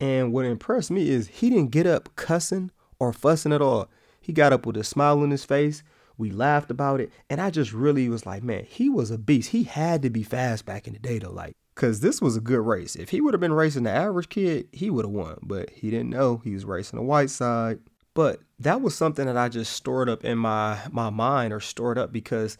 And 0.00 0.32
what 0.32 0.46
impressed 0.46 0.90
me 0.90 1.10
is 1.10 1.28
he 1.28 1.50
didn't 1.50 1.70
get 1.70 1.86
up 1.86 2.16
cussing 2.16 2.70
or 3.00 3.12
fussing 3.12 3.52
at 3.52 3.62
all. 3.62 3.88
He 4.20 4.32
got 4.32 4.52
up 4.52 4.66
with 4.66 4.76
a 4.76 4.84
smile 4.84 5.20
on 5.20 5.30
his 5.30 5.44
face. 5.44 5.82
We 6.16 6.30
laughed 6.30 6.70
about 6.70 7.00
it. 7.00 7.10
And 7.28 7.40
I 7.40 7.50
just 7.50 7.72
really 7.72 8.08
was 8.08 8.26
like, 8.26 8.42
man, 8.42 8.64
he 8.68 8.88
was 8.88 9.10
a 9.10 9.18
beast. 9.18 9.50
He 9.50 9.64
had 9.64 10.02
to 10.02 10.10
be 10.10 10.22
fast 10.22 10.66
back 10.66 10.86
in 10.86 10.92
the 10.92 10.98
day, 10.98 11.18
though. 11.18 11.32
Like, 11.32 11.56
because 11.74 12.00
this 12.00 12.20
was 12.20 12.36
a 12.36 12.40
good 12.40 12.60
race. 12.60 12.94
If 12.94 13.08
he 13.08 13.22
would 13.22 13.32
have 13.32 13.40
been 13.40 13.54
racing 13.54 13.84
the 13.84 13.90
average 13.90 14.28
kid, 14.28 14.68
he 14.70 14.90
would 14.90 15.06
have 15.06 15.12
won. 15.12 15.38
But 15.42 15.70
he 15.70 15.90
didn't 15.90 16.10
know 16.10 16.42
he 16.44 16.52
was 16.52 16.66
racing 16.66 16.98
the 16.98 17.02
Whiteside. 17.02 17.80
But 18.12 18.40
that 18.58 18.82
was 18.82 18.94
something 18.94 19.24
that 19.26 19.38
I 19.38 19.48
just 19.48 19.72
stored 19.72 20.10
up 20.10 20.24
in 20.24 20.36
my, 20.36 20.78
my 20.90 21.08
mind 21.08 21.54
or 21.54 21.60
stored 21.60 21.96
up 21.96 22.12
because 22.12 22.58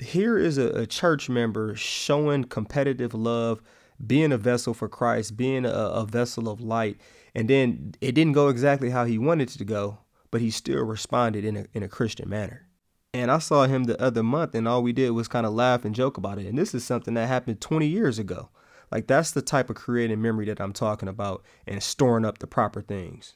here 0.00 0.38
is 0.38 0.56
a, 0.56 0.68
a 0.70 0.86
church 0.86 1.28
member 1.28 1.74
showing 1.76 2.44
competitive 2.44 3.12
love, 3.12 3.60
being 4.04 4.32
a 4.32 4.38
vessel 4.38 4.72
for 4.72 4.88
Christ, 4.88 5.36
being 5.36 5.66
a, 5.66 5.70
a 5.70 6.06
vessel 6.06 6.48
of 6.48 6.60
light 6.60 6.98
and 7.36 7.50
then 7.50 7.92
it 8.00 8.12
didn't 8.12 8.32
go 8.32 8.48
exactly 8.48 8.88
how 8.88 9.04
he 9.04 9.18
wanted 9.18 9.50
it 9.50 9.58
to 9.58 9.64
go, 9.66 9.98
but 10.30 10.40
he 10.40 10.50
still 10.50 10.82
responded 10.82 11.44
in 11.44 11.58
a, 11.58 11.66
in 11.74 11.82
a 11.82 11.88
Christian 11.88 12.30
manner. 12.30 12.66
And 13.12 13.30
I 13.30 13.40
saw 13.40 13.66
him 13.66 13.84
the 13.84 14.00
other 14.00 14.22
month, 14.22 14.54
and 14.54 14.66
all 14.66 14.82
we 14.82 14.94
did 14.94 15.10
was 15.10 15.28
kind 15.28 15.44
of 15.44 15.52
laugh 15.52 15.84
and 15.84 15.94
joke 15.94 16.16
about 16.16 16.38
it. 16.38 16.46
And 16.46 16.56
this 16.56 16.74
is 16.74 16.82
something 16.82 17.12
that 17.12 17.28
happened 17.28 17.60
20 17.60 17.86
years 17.86 18.18
ago. 18.18 18.48
Like, 18.90 19.06
that's 19.06 19.32
the 19.32 19.42
type 19.42 19.68
of 19.68 19.76
creative 19.76 20.18
memory 20.18 20.46
that 20.46 20.62
I'm 20.62 20.72
talking 20.72 21.10
about 21.10 21.44
and 21.66 21.82
storing 21.82 22.24
up 22.24 22.38
the 22.38 22.46
proper 22.46 22.80
things. 22.80 23.34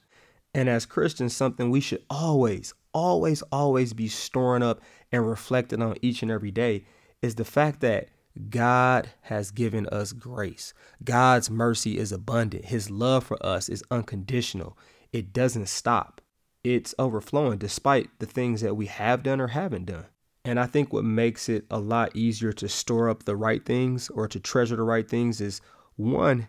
And 0.55 0.71
as 0.71 0.87
Christians, 0.87 1.37
something 1.37 1.69
we 1.69 1.81
should 1.81 2.03
always, 2.09 2.73
always, 2.95 3.43
always 3.53 3.93
be 3.93 4.09
storing 4.09 4.63
up 4.63 4.81
and 5.13 5.29
reflecting 5.29 5.83
on 5.83 5.97
each 6.01 6.23
and 6.23 6.31
every 6.31 6.51
day 6.51 6.87
is 7.21 7.35
the 7.35 7.45
fact 7.45 7.81
that 7.81 8.09
God 8.49 9.11
has 9.23 9.51
given 9.51 9.87
us 9.89 10.13
grace. 10.13 10.73
God's 11.03 11.51
mercy 11.51 11.99
is 11.99 12.13
abundant. 12.13 12.67
His 12.67 12.91
love 12.91 13.25
for 13.25 13.45
us 13.45 13.69
is 13.69 13.83
unconditional. 13.91 14.79
It 15.13 15.33
doesn't 15.33 15.69
stop. 15.69 16.21
It's 16.63 16.95
overflowing 16.99 17.59
despite 17.59 18.19
the 18.19 18.27
things 18.27 18.61
that 18.61 18.77
we 18.77 18.87
have 18.87 19.23
done 19.23 19.41
or 19.41 19.49
haven't 19.49 19.87
done. 19.87 20.07
And 20.45 20.59
I 20.59 20.67
think 20.67 20.93
what 20.93 21.05
makes 21.05 21.49
it 21.49 21.65
a 21.71 21.79
lot 21.79 22.15
easier 22.15 22.53
to 22.55 22.69
store 22.69 23.09
up 23.09 23.25
the 23.25 23.37
right 23.37 23.65
things 23.65 24.09
or 24.11 24.29
to 24.29 24.41
treasure 24.41 24.77
the 24.77 24.83
right 24.83 25.09
things 25.09 25.41
is 25.41 25.61
one, 25.97 26.49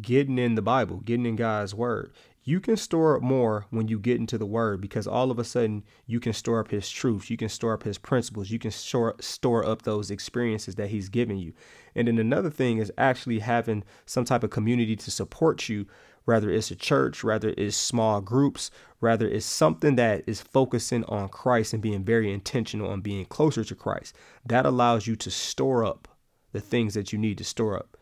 getting 0.00 0.38
in 0.38 0.54
the 0.54 0.62
Bible, 0.62 1.00
getting 1.00 1.26
in 1.26 1.36
God's 1.36 1.74
word 1.74 2.12
you 2.50 2.58
can 2.58 2.76
store 2.76 3.16
up 3.16 3.22
more 3.22 3.66
when 3.70 3.86
you 3.86 3.96
get 3.96 4.18
into 4.18 4.36
the 4.36 4.44
word 4.44 4.80
because 4.80 5.06
all 5.06 5.30
of 5.30 5.38
a 5.38 5.44
sudden 5.44 5.84
you 6.06 6.18
can 6.18 6.32
store 6.32 6.58
up 6.58 6.72
his 6.72 6.90
truths 6.90 7.30
you 7.30 7.36
can 7.36 7.48
store 7.48 7.74
up 7.74 7.84
his 7.84 7.96
principles 7.96 8.50
you 8.50 8.58
can 8.58 8.72
store 8.72 9.14
store 9.20 9.64
up 9.64 9.82
those 9.82 10.10
experiences 10.10 10.74
that 10.74 10.90
he's 10.90 11.08
given 11.08 11.38
you. 11.38 11.52
And 11.94 12.08
then 12.08 12.18
another 12.18 12.50
thing 12.50 12.78
is 12.78 12.92
actually 12.98 13.38
having 13.38 13.84
some 14.04 14.24
type 14.24 14.42
of 14.42 14.50
community 14.50 14.96
to 14.96 15.10
support 15.12 15.68
you 15.68 15.86
whether 16.24 16.50
it's 16.50 16.72
a 16.72 16.76
church 16.76 17.22
whether 17.22 17.54
it's 17.56 17.76
small 17.76 18.20
groups 18.20 18.72
rather 19.00 19.28
it's 19.28 19.46
something 19.46 19.94
that 19.94 20.24
is 20.26 20.40
focusing 20.40 21.04
on 21.04 21.28
Christ 21.28 21.72
and 21.72 21.80
being 21.80 22.04
very 22.04 22.32
intentional 22.32 22.90
on 22.90 23.00
being 23.00 23.26
closer 23.26 23.62
to 23.62 23.74
Christ 23.76 24.12
that 24.44 24.66
allows 24.66 25.06
you 25.06 25.14
to 25.14 25.30
store 25.30 25.84
up 25.84 26.08
the 26.50 26.60
things 26.60 26.94
that 26.94 27.12
you 27.12 27.18
need 27.18 27.38
to 27.38 27.44
store 27.44 27.76
up 27.76 27.96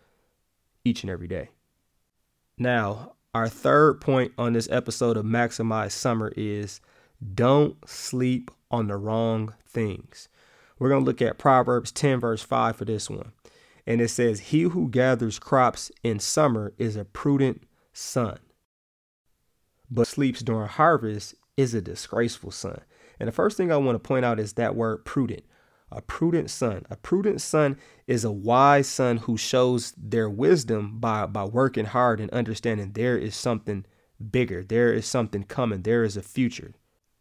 each 0.87 1.03
and 1.03 1.11
every 1.11 1.29
day. 1.29 1.51
Now 2.57 3.13
our 3.35 3.49
third 3.49 4.01
point 4.01 4.33
on 4.39 4.53
this 4.53 4.69
episode 4.71 5.17
of 5.17 5.25
Maximize 5.25 5.93
Summer 5.93 6.33
is 6.37 6.81
don't 7.35 7.77
sleep 7.89 8.51
on 8.71 8.89
the 8.89 8.97
wrong 8.97 9.55
things. 9.67 10.29
We're 10.79 10.89
going 10.89 11.03
to 11.03 11.07
look 11.07 11.21
at 11.21 11.39
Proverbs 11.39 11.93
10, 11.93 12.21
verse 12.21 12.43
5 12.43 12.77
for 12.77 12.85
this 12.85 13.11
one. 13.11 13.33
And 13.87 14.01
it 14.01 14.09
says, 14.09 14.41
He 14.41 14.63
who 14.63 14.89
gathers 14.89 15.39
crops 15.39 15.91
in 16.03 16.21
summer 16.21 16.73
is 16.79 16.97
a 16.97 17.05
prudent 17.05 17.65
son, 17.93 18.39
but 19.91 20.07
sleeps 20.07 20.41
during 20.41 20.69
harvest 20.69 21.35
is 21.57 21.75
a 21.75 21.81
disgraceful 21.81 22.51
son. 22.51 22.81
And 23.19 23.29
the 23.29 23.33
first 23.33 23.57
thing 23.57 23.73
I 23.73 23.77
want 23.77 23.97
to 23.97 24.07
point 24.07 24.25
out 24.25 24.39
is 24.39 24.55
that 24.55 24.77
word 24.77 25.05
prudent 25.05 25.45
a 25.91 26.03
prudent 26.03 26.51
son. 26.51 26.85
A 26.91 26.97
prudent 26.97 27.41
son 27.41 27.79
is 28.07 28.25
a 28.25 28.31
wise 28.31 28.89
son 28.89 29.19
who 29.19 29.37
shows 29.37 29.93
their 29.97 30.29
wisdom 30.29 30.99
by, 30.99 31.27
by 31.27 31.45
working 31.45 31.87
hard 31.87 32.21
and 32.21 32.31
understanding 32.31 32.93
there 32.93 33.17
is 33.17 33.35
something 33.35 33.85
bigger, 34.31 34.65
there 34.65 34.93
is 34.93 35.07
something 35.07 35.45
coming, 35.45 35.83
there 35.83 36.05
is 36.05 36.17
a 36.17 36.23
future. 36.23 36.75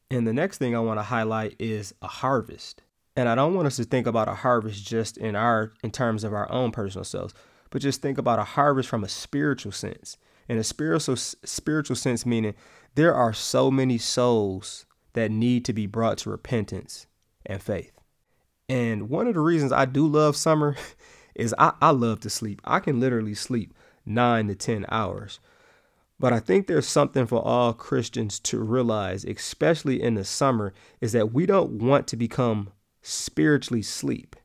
And 0.09 0.27
the 0.27 0.33
next 0.33 0.57
thing 0.57 0.75
I 0.75 0.79
want 0.79 0.99
to 0.99 1.03
highlight 1.03 1.55
is 1.59 1.93
a 2.01 2.07
harvest. 2.07 2.81
And 3.15 3.27
I 3.27 3.35
don't 3.35 3.55
want 3.55 3.67
us 3.67 3.77
to 3.77 3.83
think 3.83 4.07
about 4.07 4.27
a 4.29 4.35
harvest 4.35 4.85
just 4.85 5.17
in 5.17 5.35
our 5.35 5.73
in 5.83 5.91
terms 5.91 6.23
of 6.23 6.33
our 6.33 6.49
own 6.51 6.71
personal 6.71 7.03
selves, 7.03 7.33
but 7.71 7.81
just 7.81 8.01
think 8.01 8.17
about 8.17 8.39
a 8.39 8.43
harvest 8.43 8.87
from 8.87 9.03
a 9.03 9.09
spiritual 9.09 9.71
sense. 9.71 10.17
In 10.47 10.57
a 10.57 10.63
spiritual 10.63 11.15
spiritual 11.15 11.95
sense 11.95 12.25
meaning 12.25 12.53
there 12.95 13.15
are 13.15 13.33
so 13.33 13.69
many 13.71 13.97
souls 13.97 14.85
that 15.13 15.31
need 15.31 15.65
to 15.65 15.73
be 15.73 15.87
brought 15.87 16.19
to 16.19 16.29
repentance 16.29 17.07
and 17.45 17.61
faith. 17.61 17.96
And 18.69 19.09
one 19.09 19.27
of 19.27 19.33
the 19.33 19.39
reasons 19.39 19.71
I 19.71 19.85
do 19.85 20.05
love 20.07 20.35
summer 20.35 20.75
is 21.35 21.55
I, 21.57 21.73
I 21.81 21.91
love 21.91 22.19
to 22.21 22.29
sleep. 22.29 22.61
I 22.65 22.79
can 22.79 22.99
literally 22.99 23.35
sleep 23.35 23.73
nine 24.05 24.47
to 24.47 24.55
10 24.55 24.85
hours. 24.89 25.39
But 26.19 26.33
I 26.33 26.39
think 26.39 26.65
there's 26.65 26.87
something 26.87 27.27
for 27.27 27.41
all 27.41 27.73
Christians 27.73 28.39
to 28.39 28.59
realize, 28.59 29.23
especially 29.23 30.01
in 30.01 30.15
the 30.15 30.25
summer, 30.25 30.73
is 30.99 31.11
that 31.11 31.31
we 31.31 31.45
don't 31.45 31.73
want 31.73 32.07
to 32.07 32.17
become 32.17 32.71
spiritually 33.03 33.83
sleep. 33.83 34.35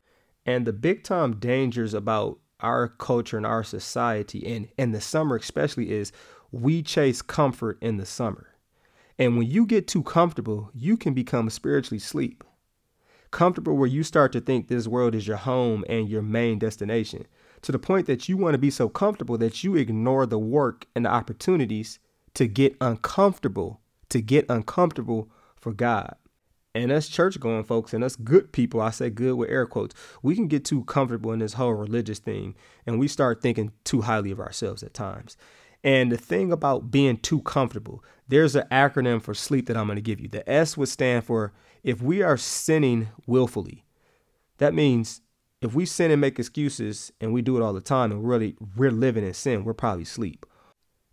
And 0.45 0.67
the 0.67 0.73
big 0.73 1.03
time 1.03 1.37
dangers 1.37 1.95
about 1.95 2.39
our 2.61 2.89
culture 2.89 3.37
and 3.37 3.47
our 3.47 3.65
society 3.65 4.47
and, 4.47 4.69
and 4.79 4.95
the 4.95 5.01
summer 5.01 5.37
especially 5.37 5.91
is 5.91 6.13
we 6.53 6.83
chase 6.83 7.23
comfort 7.23 7.79
in 7.81 7.97
the 7.97 8.07
summer. 8.07 8.49
And 9.19 9.37
when 9.39 9.49
you 9.51 9.67
get 9.67 9.89
too 9.89 10.03
comfortable, 10.03 10.71
you 10.75 10.97
can 10.97 11.15
become 11.15 11.49
spiritually 11.49 11.99
sleep. 11.99 12.45
Comfortable 13.33 13.77
where 13.77 13.89
you 13.89 14.03
start 14.03 14.31
to 14.33 14.41
think 14.41 14.69
this 14.69 14.87
world 14.87 15.15
is 15.15 15.27
your 15.27 15.39
home 15.39 15.85
and 15.89 16.09
your 16.09 16.23
main 16.23 16.59
destination 16.59 17.27
to 17.63 17.73
the 17.73 17.79
point 17.79 18.07
that 18.07 18.29
you 18.29 18.37
want 18.37 18.55
to 18.55 18.59
be 18.59 18.71
so 18.71 18.89
comfortable 18.89 19.39
that 19.39 19.65
you 19.65 19.75
ignore 19.75 20.27
the 20.27 20.39
work 20.39 20.87
and 20.95 21.07
the 21.07 21.11
opportunities 21.11 21.99
to 22.35 22.47
get 22.47 22.77
uncomfortable, 22.81 23.81
to 24.11 24.21
get 24.21 24.45
uncomfortable 24.51 25.31
for 25.57 25.73
God. 25.73 26.15
And 26.75 26.93
us 26.93 27.09
church 27.09 27.41
going 27.41 27.65
folks 27.65 27.95
and 27.95 28.05
us 28.05 28.17
good 28.17 28.53
people, 28.53 28.81
I 28.81 28.91
say 28.91 29.09
good 29.09 29.35
with 29.35 29.51
air 29.51 29.67
quotes, 29.67 29.95
we 30.23 30.35
can 30.35 30.47
get 30.47 30.65
too 30.65 30.85
comfortable 30.85 31.33
in 31.33 31.39
this 31.39 31.55
whole 31.55 31.75
religious 31.75 32.19
thing 32.19 32.55
and 32.87 32.99
we 32.99 33.09
start 33.09 33.41
thinking 33.41 33.73
too 33.85 34.03
highly 34.03 34.31
of 34.31 34.41
ourselves 34.41 34.83
at 34.83 34.93
times. 34.93 35.39
And 35.85 36.13
the 36.13 36.17
thing 36.17 36.53
about 36.53 36.91
being 36.91 37.17
too 37.17 37.41
comfortable, 37.43 38.05
there's 38.29 38.55
an 38.55 38.67
acronym 38.71 39.21
for 39.21 39.35
sleep 39.35 39.67
that 39.67 39.77
I'm 39.77 39.87
going 39.87 39.97
to 39.97 40.03
give 40.03 40.21
you. 40.21 40.29
The 40.29 40.49
S 40.49 40.77
would 40.77 40.89
stand 40.89 41.25
for 41.25 41.53
if 41.83 42.01
we 42.01 42.23
are 42.23 42.37
sinning 42.37 43.09
willfully. 43.27 43.85
That 44.59 44.75
means 44.75 45.21
if 45.61 45.75
we 45.75 45.87
sin 45.87 46.11
and 46.11 46.21
make 46.21 46.39
excuses 46.39 47.13
and 47.21 47.33
we 47.33 47.43
do 47.43 47.57
it 47.57 47.63
all 47.63 47.73
the 47.73 47.81
time 47.81 48.11
and 48.11 48.27
really 48.27 48.57
we're 48.77 48.91
living 48.91 49.25
in 49.25 49.35
sin, 49.35 49.65
we're 49.65 49.75
probably 49.75 50.03
asleep. 50.03 50.47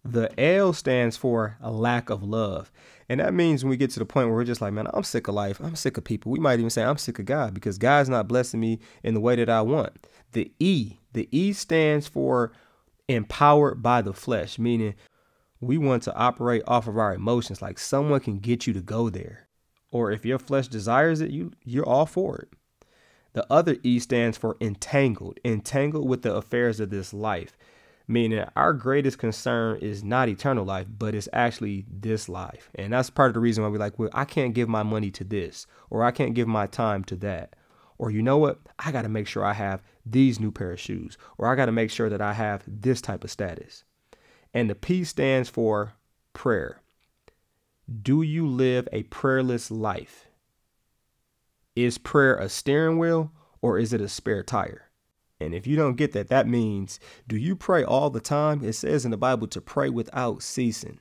The 0.03 0.31
L 0.39 0.73
stands 0.73 1.17
for 1.17 1.57
a 1.61 1.71
lack 1.71 2.09
of 2.09 2.23
love. 2.23 2.71
And 3.09 3.19
that 3.19 3.33
means 3.33 3.63
when 3.63 3.69
we 3.69 3.77
get 3.77 3.91
to 3.91 3.99
the 3.99 4.05
point 4.05 4.27
where 4.27 4.35
we're 4.35 4.43
just 4.43 4.61
like, 4.61 4.73
man, 4.73 4.87
I'm 4.93 5.03
sick 5.03 5.27
of 5.27 5.35
life. 5.35 5.59
I'm 5.59 5.75
sick 5.75 5.97
of 5.97 6.03
people. 6.03 6.31
We 6.31 6.39
might 6.39 6.59
even 6.59 6.69
say 6.69 6.83
I'm 6.83 6.97
sick 6.97 7.19
of 7.19 7.25
God 7.25 7.53
because 7.53 7.77
God's 7.77 8.09
not 8.09 8.27
blessing 8.27 8.59
me 8.59 8.79
in 9.03 9.13
the 9.13 9.19
way 9.19 9.35
that 9.35 9.49
I 9.49 9.61
want. 9.61 10.07
The 10.31 10.51
E, 10.59 10.97
the 11.13 11.27
E 11.31 11.53
stands 11.53 12.07
for 12.07 12.51
empowered 13.07 13.81
by 13.81 14.01
the 14.01 14.13
flesh, 14.13 14.57
meaning 14.57 14.95
we 15.59 15.77
want 15.77 16.03
to 16.03 16.15
operate 16.15 16.63
off 16.67 16.87
of 16.87 16.97
our 16.97 17.13
emotions 17.13 17.61
like 17.61 17.77
someone 17.77 18.19
can 18.21 18.39
get 18.39 18.67
you 18.67 18.73
to 18.73 18.81
go 18.81 19.09
there. 19.09 19.48
Or 19.91 20.11
if 20.11 20.25
your 20.25 20.39
flesh 20.39 20.67
desires 20.67 21.21
it, 21.21 21.31
you 21.31 21.51
you're 21.63 21.87
all 21.87 22.05
for 22.05 22.37
it. 22.37 22.49
The 23.33 23.45
other 23.51 23.77
E 23.83 23.99
stands 23.99 24.37
for 24.37 24.57
entangled, 24.59 25.39
entangled 25.45 26.07
with 26.07 26.23
the 26.23 26.33
affairs 26.33 26.79
of 26.79 26.89
this 26.89 27.13
life, 27.13 27.57
meaning 28.07 28.43
our 28.55 28.73
greatest 28.73 29.19
concern 29.19 29.77
is 29.81 30.03
not 30.03 30.29
eternal 30.29 30.65
life, 30.65 30.87
but 30.97 31.13
it's 31.13 31.29
actually 31.31 31.85
this 31.91 32.27
life. 32.27 32.69
And 32.75 32.91
that's 32.91 33.11
part 33.11 33.29
of 33.29 33.35
the 33.35 33.39
reason 33.39 33.63
why 33.63 33.69
we're 33.69 33.77
like, 33.77 33.99
well, 33.99 34.09
I 34.13 34.25
can't 34.25 34.55
give 34.55 34.67
my 34.67 34.83
money 34.83 35.11
to 35.11 35.23
this, 35.23 35.67
or 35.89 36.03
I 36.03 36.11
can't 36.11 36.33
give 36.33 36.47
my 36.47 36.65
time 36.65 37.03
to 37.05 37.15
that. 37.17 37.55
Or 37.99 38.09
you 38.09 38.21
know 38.21 38.37
what? 38.37 38.59
I 38.79 38.91
got 38.91 39.03
to 39.03 39.09
make 39.09 39.27
sure 39.27 39.45
I 39.45 39.53
have 39.53 39.83
these 40.05 40.39
new 40.39 40.51
pair 40.51 40.71
of 40.71 40.79
shoes, 40.79 41.17
or 41.37 41.47
I 41.47 41.55
got 41.55 41.67
to 41.67 41.71
make 41.71 41.91
sure 41.91 42.09
that 42.09 42.21
I 42.21 42.33
have 42.33 42.63
this 42.65 43.01
type 43.01 43.23
of 43.23 43.29
status. 43.29 43.83
And 44.53 44.69
the 44.69 44.75
P 44.75 45.03
stands 45.03 45.49
for 45.49 45.93
prayer. 46.33 46.81
Do 47.89 48.21
you 48.21 48.45
live 48.45 48.87
a 48.91 49.01
prayerless 49.03 49.71
life? 49.71 50.27
Is 51.75 51.97
prayer 51.97 52.35
a 52.35 52.47
steering 52.47 52.99
wheel 52.99 53.31
or 53.63 53.79
is 53.79 53.93
it 53.93 54.01
a 54.01 54.07
spare 54.07 54.43
tire? 54.43 54.91
And 55.39 55.55
if 55.55 55.65
you 55.65 55.75
don't 55.75 55.95
get 55.95 56.11
that, 56.11 56.27
that 56.27 56.47
means 56.47 56.99
do 57.27 57.35
you 57.35 57.55
pray 57.55 57.83
all 57.83 58.11
the 58.11 58.19
time? 58.19 58.63
It 58.63 58.73
says 58.73 59.05
in 59.05 59.11
the 59.11 59.17
Bible 59.17 59.47
to 59.47 59.59
pray 59.59 59.89
without 59.89 60.43
ceasing. 60.43 60.99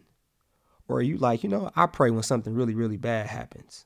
Or 0.89 0.99
are 0.99 1.03
you 1.03 1.19
like, 1.19 1.43
you 1.43 1.51
know, 1.51 1.71
I 1.77 1.85
pray 1.85 2.11
when 2.11 2.23
something 2.23 2.55
really, 2.55 2.75
really 2.75 2.97
bad 2.97 3.27
happens, 3.27 3.85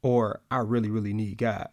or 0.00 0.40
I 0.48 0.58
really, 0.58 0.90
really 0.90 1.12
need 1.12 1.38
God. 1.38 1.70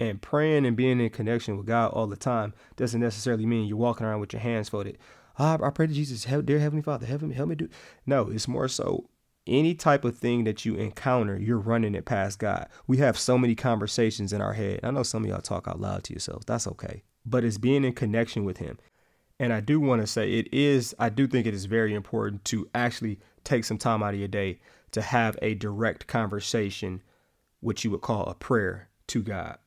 And 0.00 0.22
praying 0.22 0.64
and 0.64 0.78
being 0.78 0.98
in 0.98 1.10
connection 1.10 1.58
with 1.58 1.66
God 1.66 1.88
all 1.88 2.06
the 2.06 2.16
time 2.16 2.54
doesn't 2.76 3.00
necessarily 3.00 3.44
mean 3.44 3.66
you're 3.66 3.76
walking 3.76 4.06
around 4.06 4.20
with 4.20 4.32
your 4.32 4.40
hands 4.40 4.70
folded. 4.70 4.96
Oh, 5.38 5.58
I 5.62 5.68
pray 5.68 5.88
to 5.88 5.92
Jesus, 5.92 6.24
dear 6.24 6.58
Heavenly 6.58 6.82
Father, 6.82 7.04
help 7.04 7.20
me, 7.20 7.34
help 7.34 7.50
me 7.50 7.56
do. 7.56 7.68
No, 8.06 8.30
it's 8.30 8.48
more 8.48 8.68
so 8.68 9.10
any 9.46 9.74
type 9.74 10.04
of 10.04 10.16
thing 10.16 10.44
that 10.44 10.64
you 10.64 10.74
encounter, 10.74 11.38
you're 11.38 11.58
running 11.58 11.94
it 11.94 12.04
past 12.04 12.38
God. 12.38 12.68
We 12.86 12.98
have 12.98 13.18
so 13.18 13.38
many 13.38 13.54
conversations 13.54 14.32
in 14.32 14.40
our 14.40 14.54
head. 14.54 14.80
I 14.82 14.90
know 14.90 15.02
some 15.02 15.24
of 15.24 15.30
y'all 15.30 15.40
talk 15.40 15.68
out 15.68 15.80
loud 15.80 16.04
to 16.04 16.12
yourselves. 16.12 16.46
That's 16.46 16.66
okay. 16.66 17.02
But 17.24 17.44
it's 17.44 17.58
being 17.58 17.84
in 17.84 17.92
connection 17.92 18.44
with 18.44 18.58
Him. 18.58 18.78
And 19.38 19.52
I 19.52 19.60
do 19.60 19.80
want 19.80 20.00
to 20.00 20.06
say 20.06 20.32
it 20.32 20.52
is, 20.52 20.94
I 20.98 21.08
do 21.08 21.26
think 21.26 21.46
it 21.46 21.54
is 21.54 21.66
very 21.66 21.94
important 21.94 22.44
to 22.46 22.68
actually 22.74 23.20
take 23.44 23.64
some 23.64 23.78
time 23.78 24.02
out 24.02 24.14
of 24.14 24.18
your 24.18 24.28
day 24.28 24.60
to 24.92 25.02
have 25.02 25.36
a 25.42 25.54
direct 25.54 26.06
conversation, 26.06 27.02
which 27.60 27.84
you 27.84 27.90
would 27.90 28.00
call 28.00 28.24
a 28.24 28.34
prayer 28.34 28.88
to 29.08 29.22
God. 29.22 29.58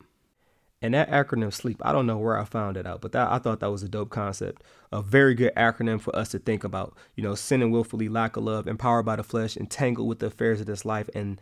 And 0.82 0.94
that 0.94 1.10
acronym 1.10 1.52
SLEEP, 1.52 1.82
I 1.82 1.92
don't 1.92 2.06
know 2.06 2.16
where 2.16 2.38
I 2.38 2.44
found 2.44 2.78
it 2.78 2.86
out, 2.86 3.02
but 3.02 3.12
that 3.12 3.30
I 3.30 3.38
thought 3.38 3.60
that 3.60 3.70
was 3.70 3.82
a 3.82 3.88
dope 3.88 4.08
concept. 4.08 4.62
A 4.90 5.02
very 5.02 5.34
good 5.34 5.54
acronym 5.54 6.00
for 6.00 6.14
us 6.16 6.30
to 6.30 6.38
think 6.38 6.64
about. 6.64 6.96
You 7.16 7.22
know, 7.22 7.34
sinning 7.34 7.70
willfully, 7.70 8.08
lack 8.08 8.36
of 8.36 8.44
love, 8.44 8.66
empowered 8.66 9.04
by 9.04 9.16
the 9.16 9.22
flesh, 9.22 9.58
entangled 9.58 10.08
with 10.08 10.20
the 10.20 10.26
affairs 10.26 10.60
of 10.60 10.66
this 10.66 10.86
life, 10.86 11.10
and 11.14 11.40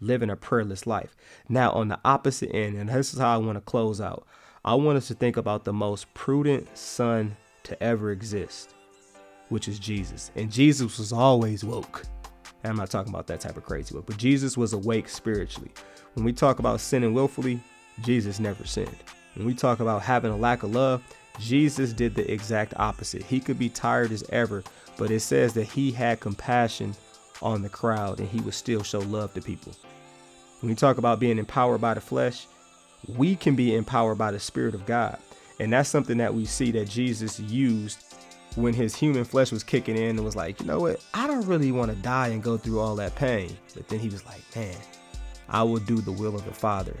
living 0.00 0.30
a 0.30 0.34
prayerless 0.34 0.88
life. 0.88 1.16
Now, 1.48 1.70
on 1.72 1.88
the 1.88 2.00
opposite 2.04 2.52
end, 2.52 2.76
and 2.76 2.88
this 2.88 3.12
is 3.12 3.20
how 3.20 3.34
I 3.34 3.36
want 3.36 3.56
to 3.56 3.60
close 3.60 4.00
out, 4.00 4.26
I 4.64 4.74
want 4.74 4.98
us 4.98 5.06
to 5.08 5.14
think 5.14 5.36
about 5.36 5.64
the 5.64 5.72
most 5.72 6.12
prudent 6.14 6.76
son 6.76 7.36
to 7.62 7.80
ever 7.82 8.10
exist, 8.10 8.74
which 9.50 9.68
is 9.68 9.78
Jesus. 9.78 10.32
And 10.34 10.50
Jesus 10.50 10.98
was 10.98 11.12
always 11.12 11.62
woke. 11.62 12.02
And 12.64 12.72
I'm 12.72 12.76
not 12.76 12.90
talking 12.90 13.12
about 13.12 13.28
that 13.28 13.40
type 13.40 13.56
of 13.56 13.64
crazy 13.64 13.94
woke, 13.94 14.06
but 14.06 14.16
Jesus 14.16 14.56
was 14.56 14.72
awake 14.72 15.08
spiritually. 15.08 15.70
When 16.14 16.24
we 16.24 16.32
talk 16.32 16.58
about 16.58 16.80
sinning 16.80 17.14
willfully, 17.14 17.60
Jesus 18.02 18.40
never 18.40 18.64
sinned. 18.64 18.96
When 19.34 19.46
we 19.46 19.54
talk 19.54 19.80
about 19.80 20.02
having 20.02 20.32
a 20.32 20.36
lack 20.36 20.62
of 20.62 20.74
love, 20.74 21.02
Jesus 21.38 21.92
did 21.92 22.14
the 22.14 22.30
exact 22.30 22.74
opposite. 22.76 23.22
He 23.22 23.40
could 23.40 23.58
be 23.58 23.68
tired 23.68 24.12
as 24.12 24.24
ever, 24.30 24.62
but 24.96 25.10
it 25.10 25.20
says 25.20 25.54
that 25.54 25.64
he 25.64 25.90
had 25.90 26.20
compassion 26.20 26.94
on 27.42 27.62
the 27.62 27.68
crowd 27.68 28.20
and 28.20 28.28
he 28.28 28.40
would 28.40 28.54
still 28.54 28.82
show 28.82 29.00
love 29.00 29.32
to 29.34 29.40
people. 29.40 29.72
When 30.60 30.68
we 30.68 30.74
talk 30.74 30.98
about 30.98 31.20
being 31.20 31.38
empowered 31.38 31.80
by 31.80 31.94
the 31.94 32.00
flesh, 32.00 32.46
we 33.08 33.34
can 33.34 33.56
be 33.56 33.74
empowered 33.74 34.18
by 34.18 34.30
the 34.30 34.40
Spirit 34.40 34.74
of 34.74 34.84
God. 34.84 35.18
And 35.58 35.72
that's 35.72 35.88
something 35.88 36.18
that 36.18 36.34
we 36.34 36.44
see 36.44 36.70
that 36.72 36.88
Jesus 36.88 37.40
used 37.40 38.04
when 38.56 38.74
his 38.74 38.94
human 38.96 39.24
flesh 39.24 39.52
was 39.52 39.62
kicking 39.62 39.96
in 39.96 40.16
and 40.16 40.24
was 40.24 40.36
like, 40.36 40.60
you 40.60 40.66
know 40.66 40.80
what? 40.80 41.04
I 41.14 41.26
don't 41.26 41.46
really 41.46 41.72
want 41.72 41.90
to 41.90 41.96
die 41.96 42.28
and 42.28 42.42
go 42.42 42.56
through 42.56 42.80
all 42.80 42.96
that 42.96 43.14
pain. 43.14 43.56
But 43.74 43.88
then 43.88 44.00
he 44.00 44.08
was 44.08 44.24
like, 44.26 44.42
man, 44.54 44.76
I 45.48 45.62
will 45.62 45.78
do 45.78 45.96
the 46.00 46.12
will 46.12 46.34
of 46.34 46.44
the 46.44 46.52
Father. 46.52 46.96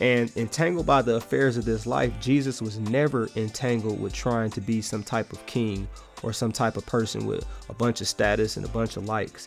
And 0.00 0.30
entangled 0.36 0.86
by 0.86 1.02
the 1.02 1.16
affairs 1.16 1.56
of 1.56 1.64
this 1.64 1.86
life, 1.86 2.12
Jesus 2.20 2.60
was 2.60 2.78
never 2.78 3.28
entangled 3.36 4.00
with 4.00 4.12
trying 4.12 4.50
to 4.50 4.60
be 4.60 4.82
some 4.82 5.04
type 5.04 5.32
of 5.32 5.44
king 5.46 5.88
or 6.22 6.32
some 6.32 6.50
type 6.50 6.76
of 6.76 6.84
person 6.86 7.26
with 7.26 7.46
a 7.68 7.74
bunch 7.74 8.00
of 8.00 8.08
status 8.08 8.56
and 8.56 8.66
a 8.66 8.70
bunch 8.70 8.96
of 8.96 9.04
likes. 9.04 9.46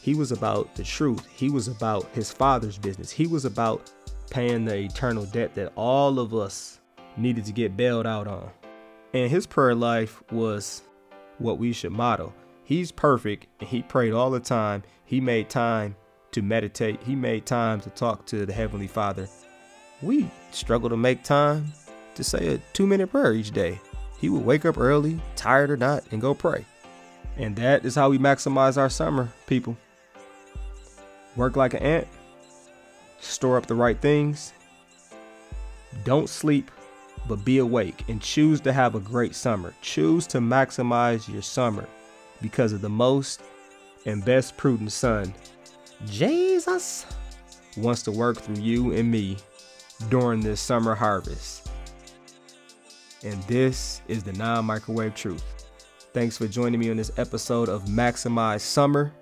He 0.00 0.14
was 0.14 0.30
about 0.30 0.74
the 0.76 0.84
truth. 0.84 1.26
He 1.34 1.50
was 1.50 1.66
about 1.66 2.06
his 2.12 2.30
father's 2.30 2.78
business. 2.78 3.10
He 3.10 3.26
was 3.26 3.44
about 3.44 3.92
paying 4.30 4.64
the 4.64 4.76
eternal 4.76 5.24
debt 5.24 5.54
that 5.56 5.72
all 5.74 6.20
of 6.20 6.34
us 6.34 6.78
needed 7.16 7.44
to 7.46 7.52
get 7.52 7.76
bailed 7.76 8.06
out 8.06 8.28
on. 8.28 8.50
And 9.14 9.30
his 9.30 9.46
prayer 9.46 9.74
life 9.74 10.22
was 10.30 10.82
what 11.38 11.58
we 11.58 11.72
should 11.72 11.92
model. 11.92 12.32
He's 12.62 12.92
perfect 12.92 13.48
and 13.58 13.68
he 13.68 13.82
prayed 13.82 14.12
all 14.12 14.30
the 14.30 14.40
time. 14.40 14.84
He 15.04 15.20
made 15.20 15.48
time 15.48 15.96
to 16.32 16.42
meditate. 16.42 17.02
He 17.02 17.16
made 17.16 17.46
time 17.46 17.80
to 17.80 17.90
talk 17.90 18.26
to 18.26 18.46
the 18.46 18.52
Heavenly 18.52 18.86
Father 18.86 19.26
we 20.02 20.30
struggle 20.50 20.88
to 20.88 20.96
make 20.96 21.22
time 21.22 21.72
to 22.14 22.24
say 22.24 22.54
a 22.54 22.58
two 22.72 22.86
minute 22.86 23.10
prayer 23.10 23.32
each 23.32 23.50
day. 23.50 23.80
He 24.20 24.28
would 24.28 24.44
wake 24.44 24.64
up 24.64 24.78
early, 24.78 25.20
tired 25.36 25.70
or 25.70 25.76
not, 25.76 26.04
and 26.10 26.20
go 26.20 26.34
pray. 26.34 26.64
And 27.36 27.54
that 27.56 27.84
is 27.84 27.94
how 27.94 28.10
we 28.10 28.18
maximize 28.18 28.76
our 28.76 28.90
summer, 28.90 29.28
people. 29.46 29.76
Work 31.36 31.54
like 31.54 31.74
an 31.74 31.82
ant, 31.82 32.08
store 33.20 33.56
up 33.56 33.66
the 33.66 33.76
right 33.76 34.00
things, 34.00 34.52
don't 36.04 36.28
sleep, 36.28 36.70
but 37.28 37.44
be 37.44 37.58
awake 37.58 38.04
and 38.08 38.20
choose 38.20 38.60
to 38.62 38.72
have 38.72 38.94
a 38.94 39.00
great 39.00 39.34
summer. 39.34 39.74
Choose 39.82 40.26
to 40.28 40.38
maximize 40.38 41.32
your 41.32 41.42
summer 41.42 41.86
because 42.40 42.72
of 42.72 42.80
the 42.80 42.88
most 42.88 43.42
and 44.06 44.24
best 44.24 44.56
prudent 44.56 44.92
son, 44.92 45.34
Jesus, 46.06 47.06
wants 47.76 48.02
to 48.02 48.12
work 48.12 48.38
through 48.38 48.62
you 48.62 48.92
and 48.92 49.10
me 49.10 49.36
during 50.08 50.40
this 50.40 50.60
summer 50.60 50.94
harvest. 50.94 51.70
And 53.24 53.42
this 53.44 54.00
is 54.06 54.22
the 54.22 54.32
non 54.32 54.64
microwave 54.64 55.14
truth. 55.14 55.44
Thanks 56.14 56.38
for 56.38 56.48
joining 56.48 56.80
me 56.80 56.90
on 56.90 56.96
this 56.96 57.12
episode 57.16 57.68
of 57.68 57.84
Maximize 57.84 58.60
Summer. 58.60 59.12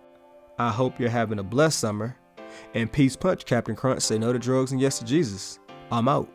I 0.58 0.70
hope 0.70 1.00
you're 1.00 1.10
having 1.10 1.38
a 1.38 1.42
blessed 1.42 1.78
summer. 1.78 2.16
And 2.74 2.90
peace 2.90 3.16
punch, 3.16 3.44
Captain 3.44 3.74
Crunch. 3.74 4.02
Say 4.02 4.18
no 4.18 4.32
to 4.32 4.38
drugs 4.38 4.72
and 4.72 4.80
yes 4.80 4.98
to 4.98 5.04
Jesus. 5.04 5.58
I'm 5.90 6.08
out. 6.08 6.28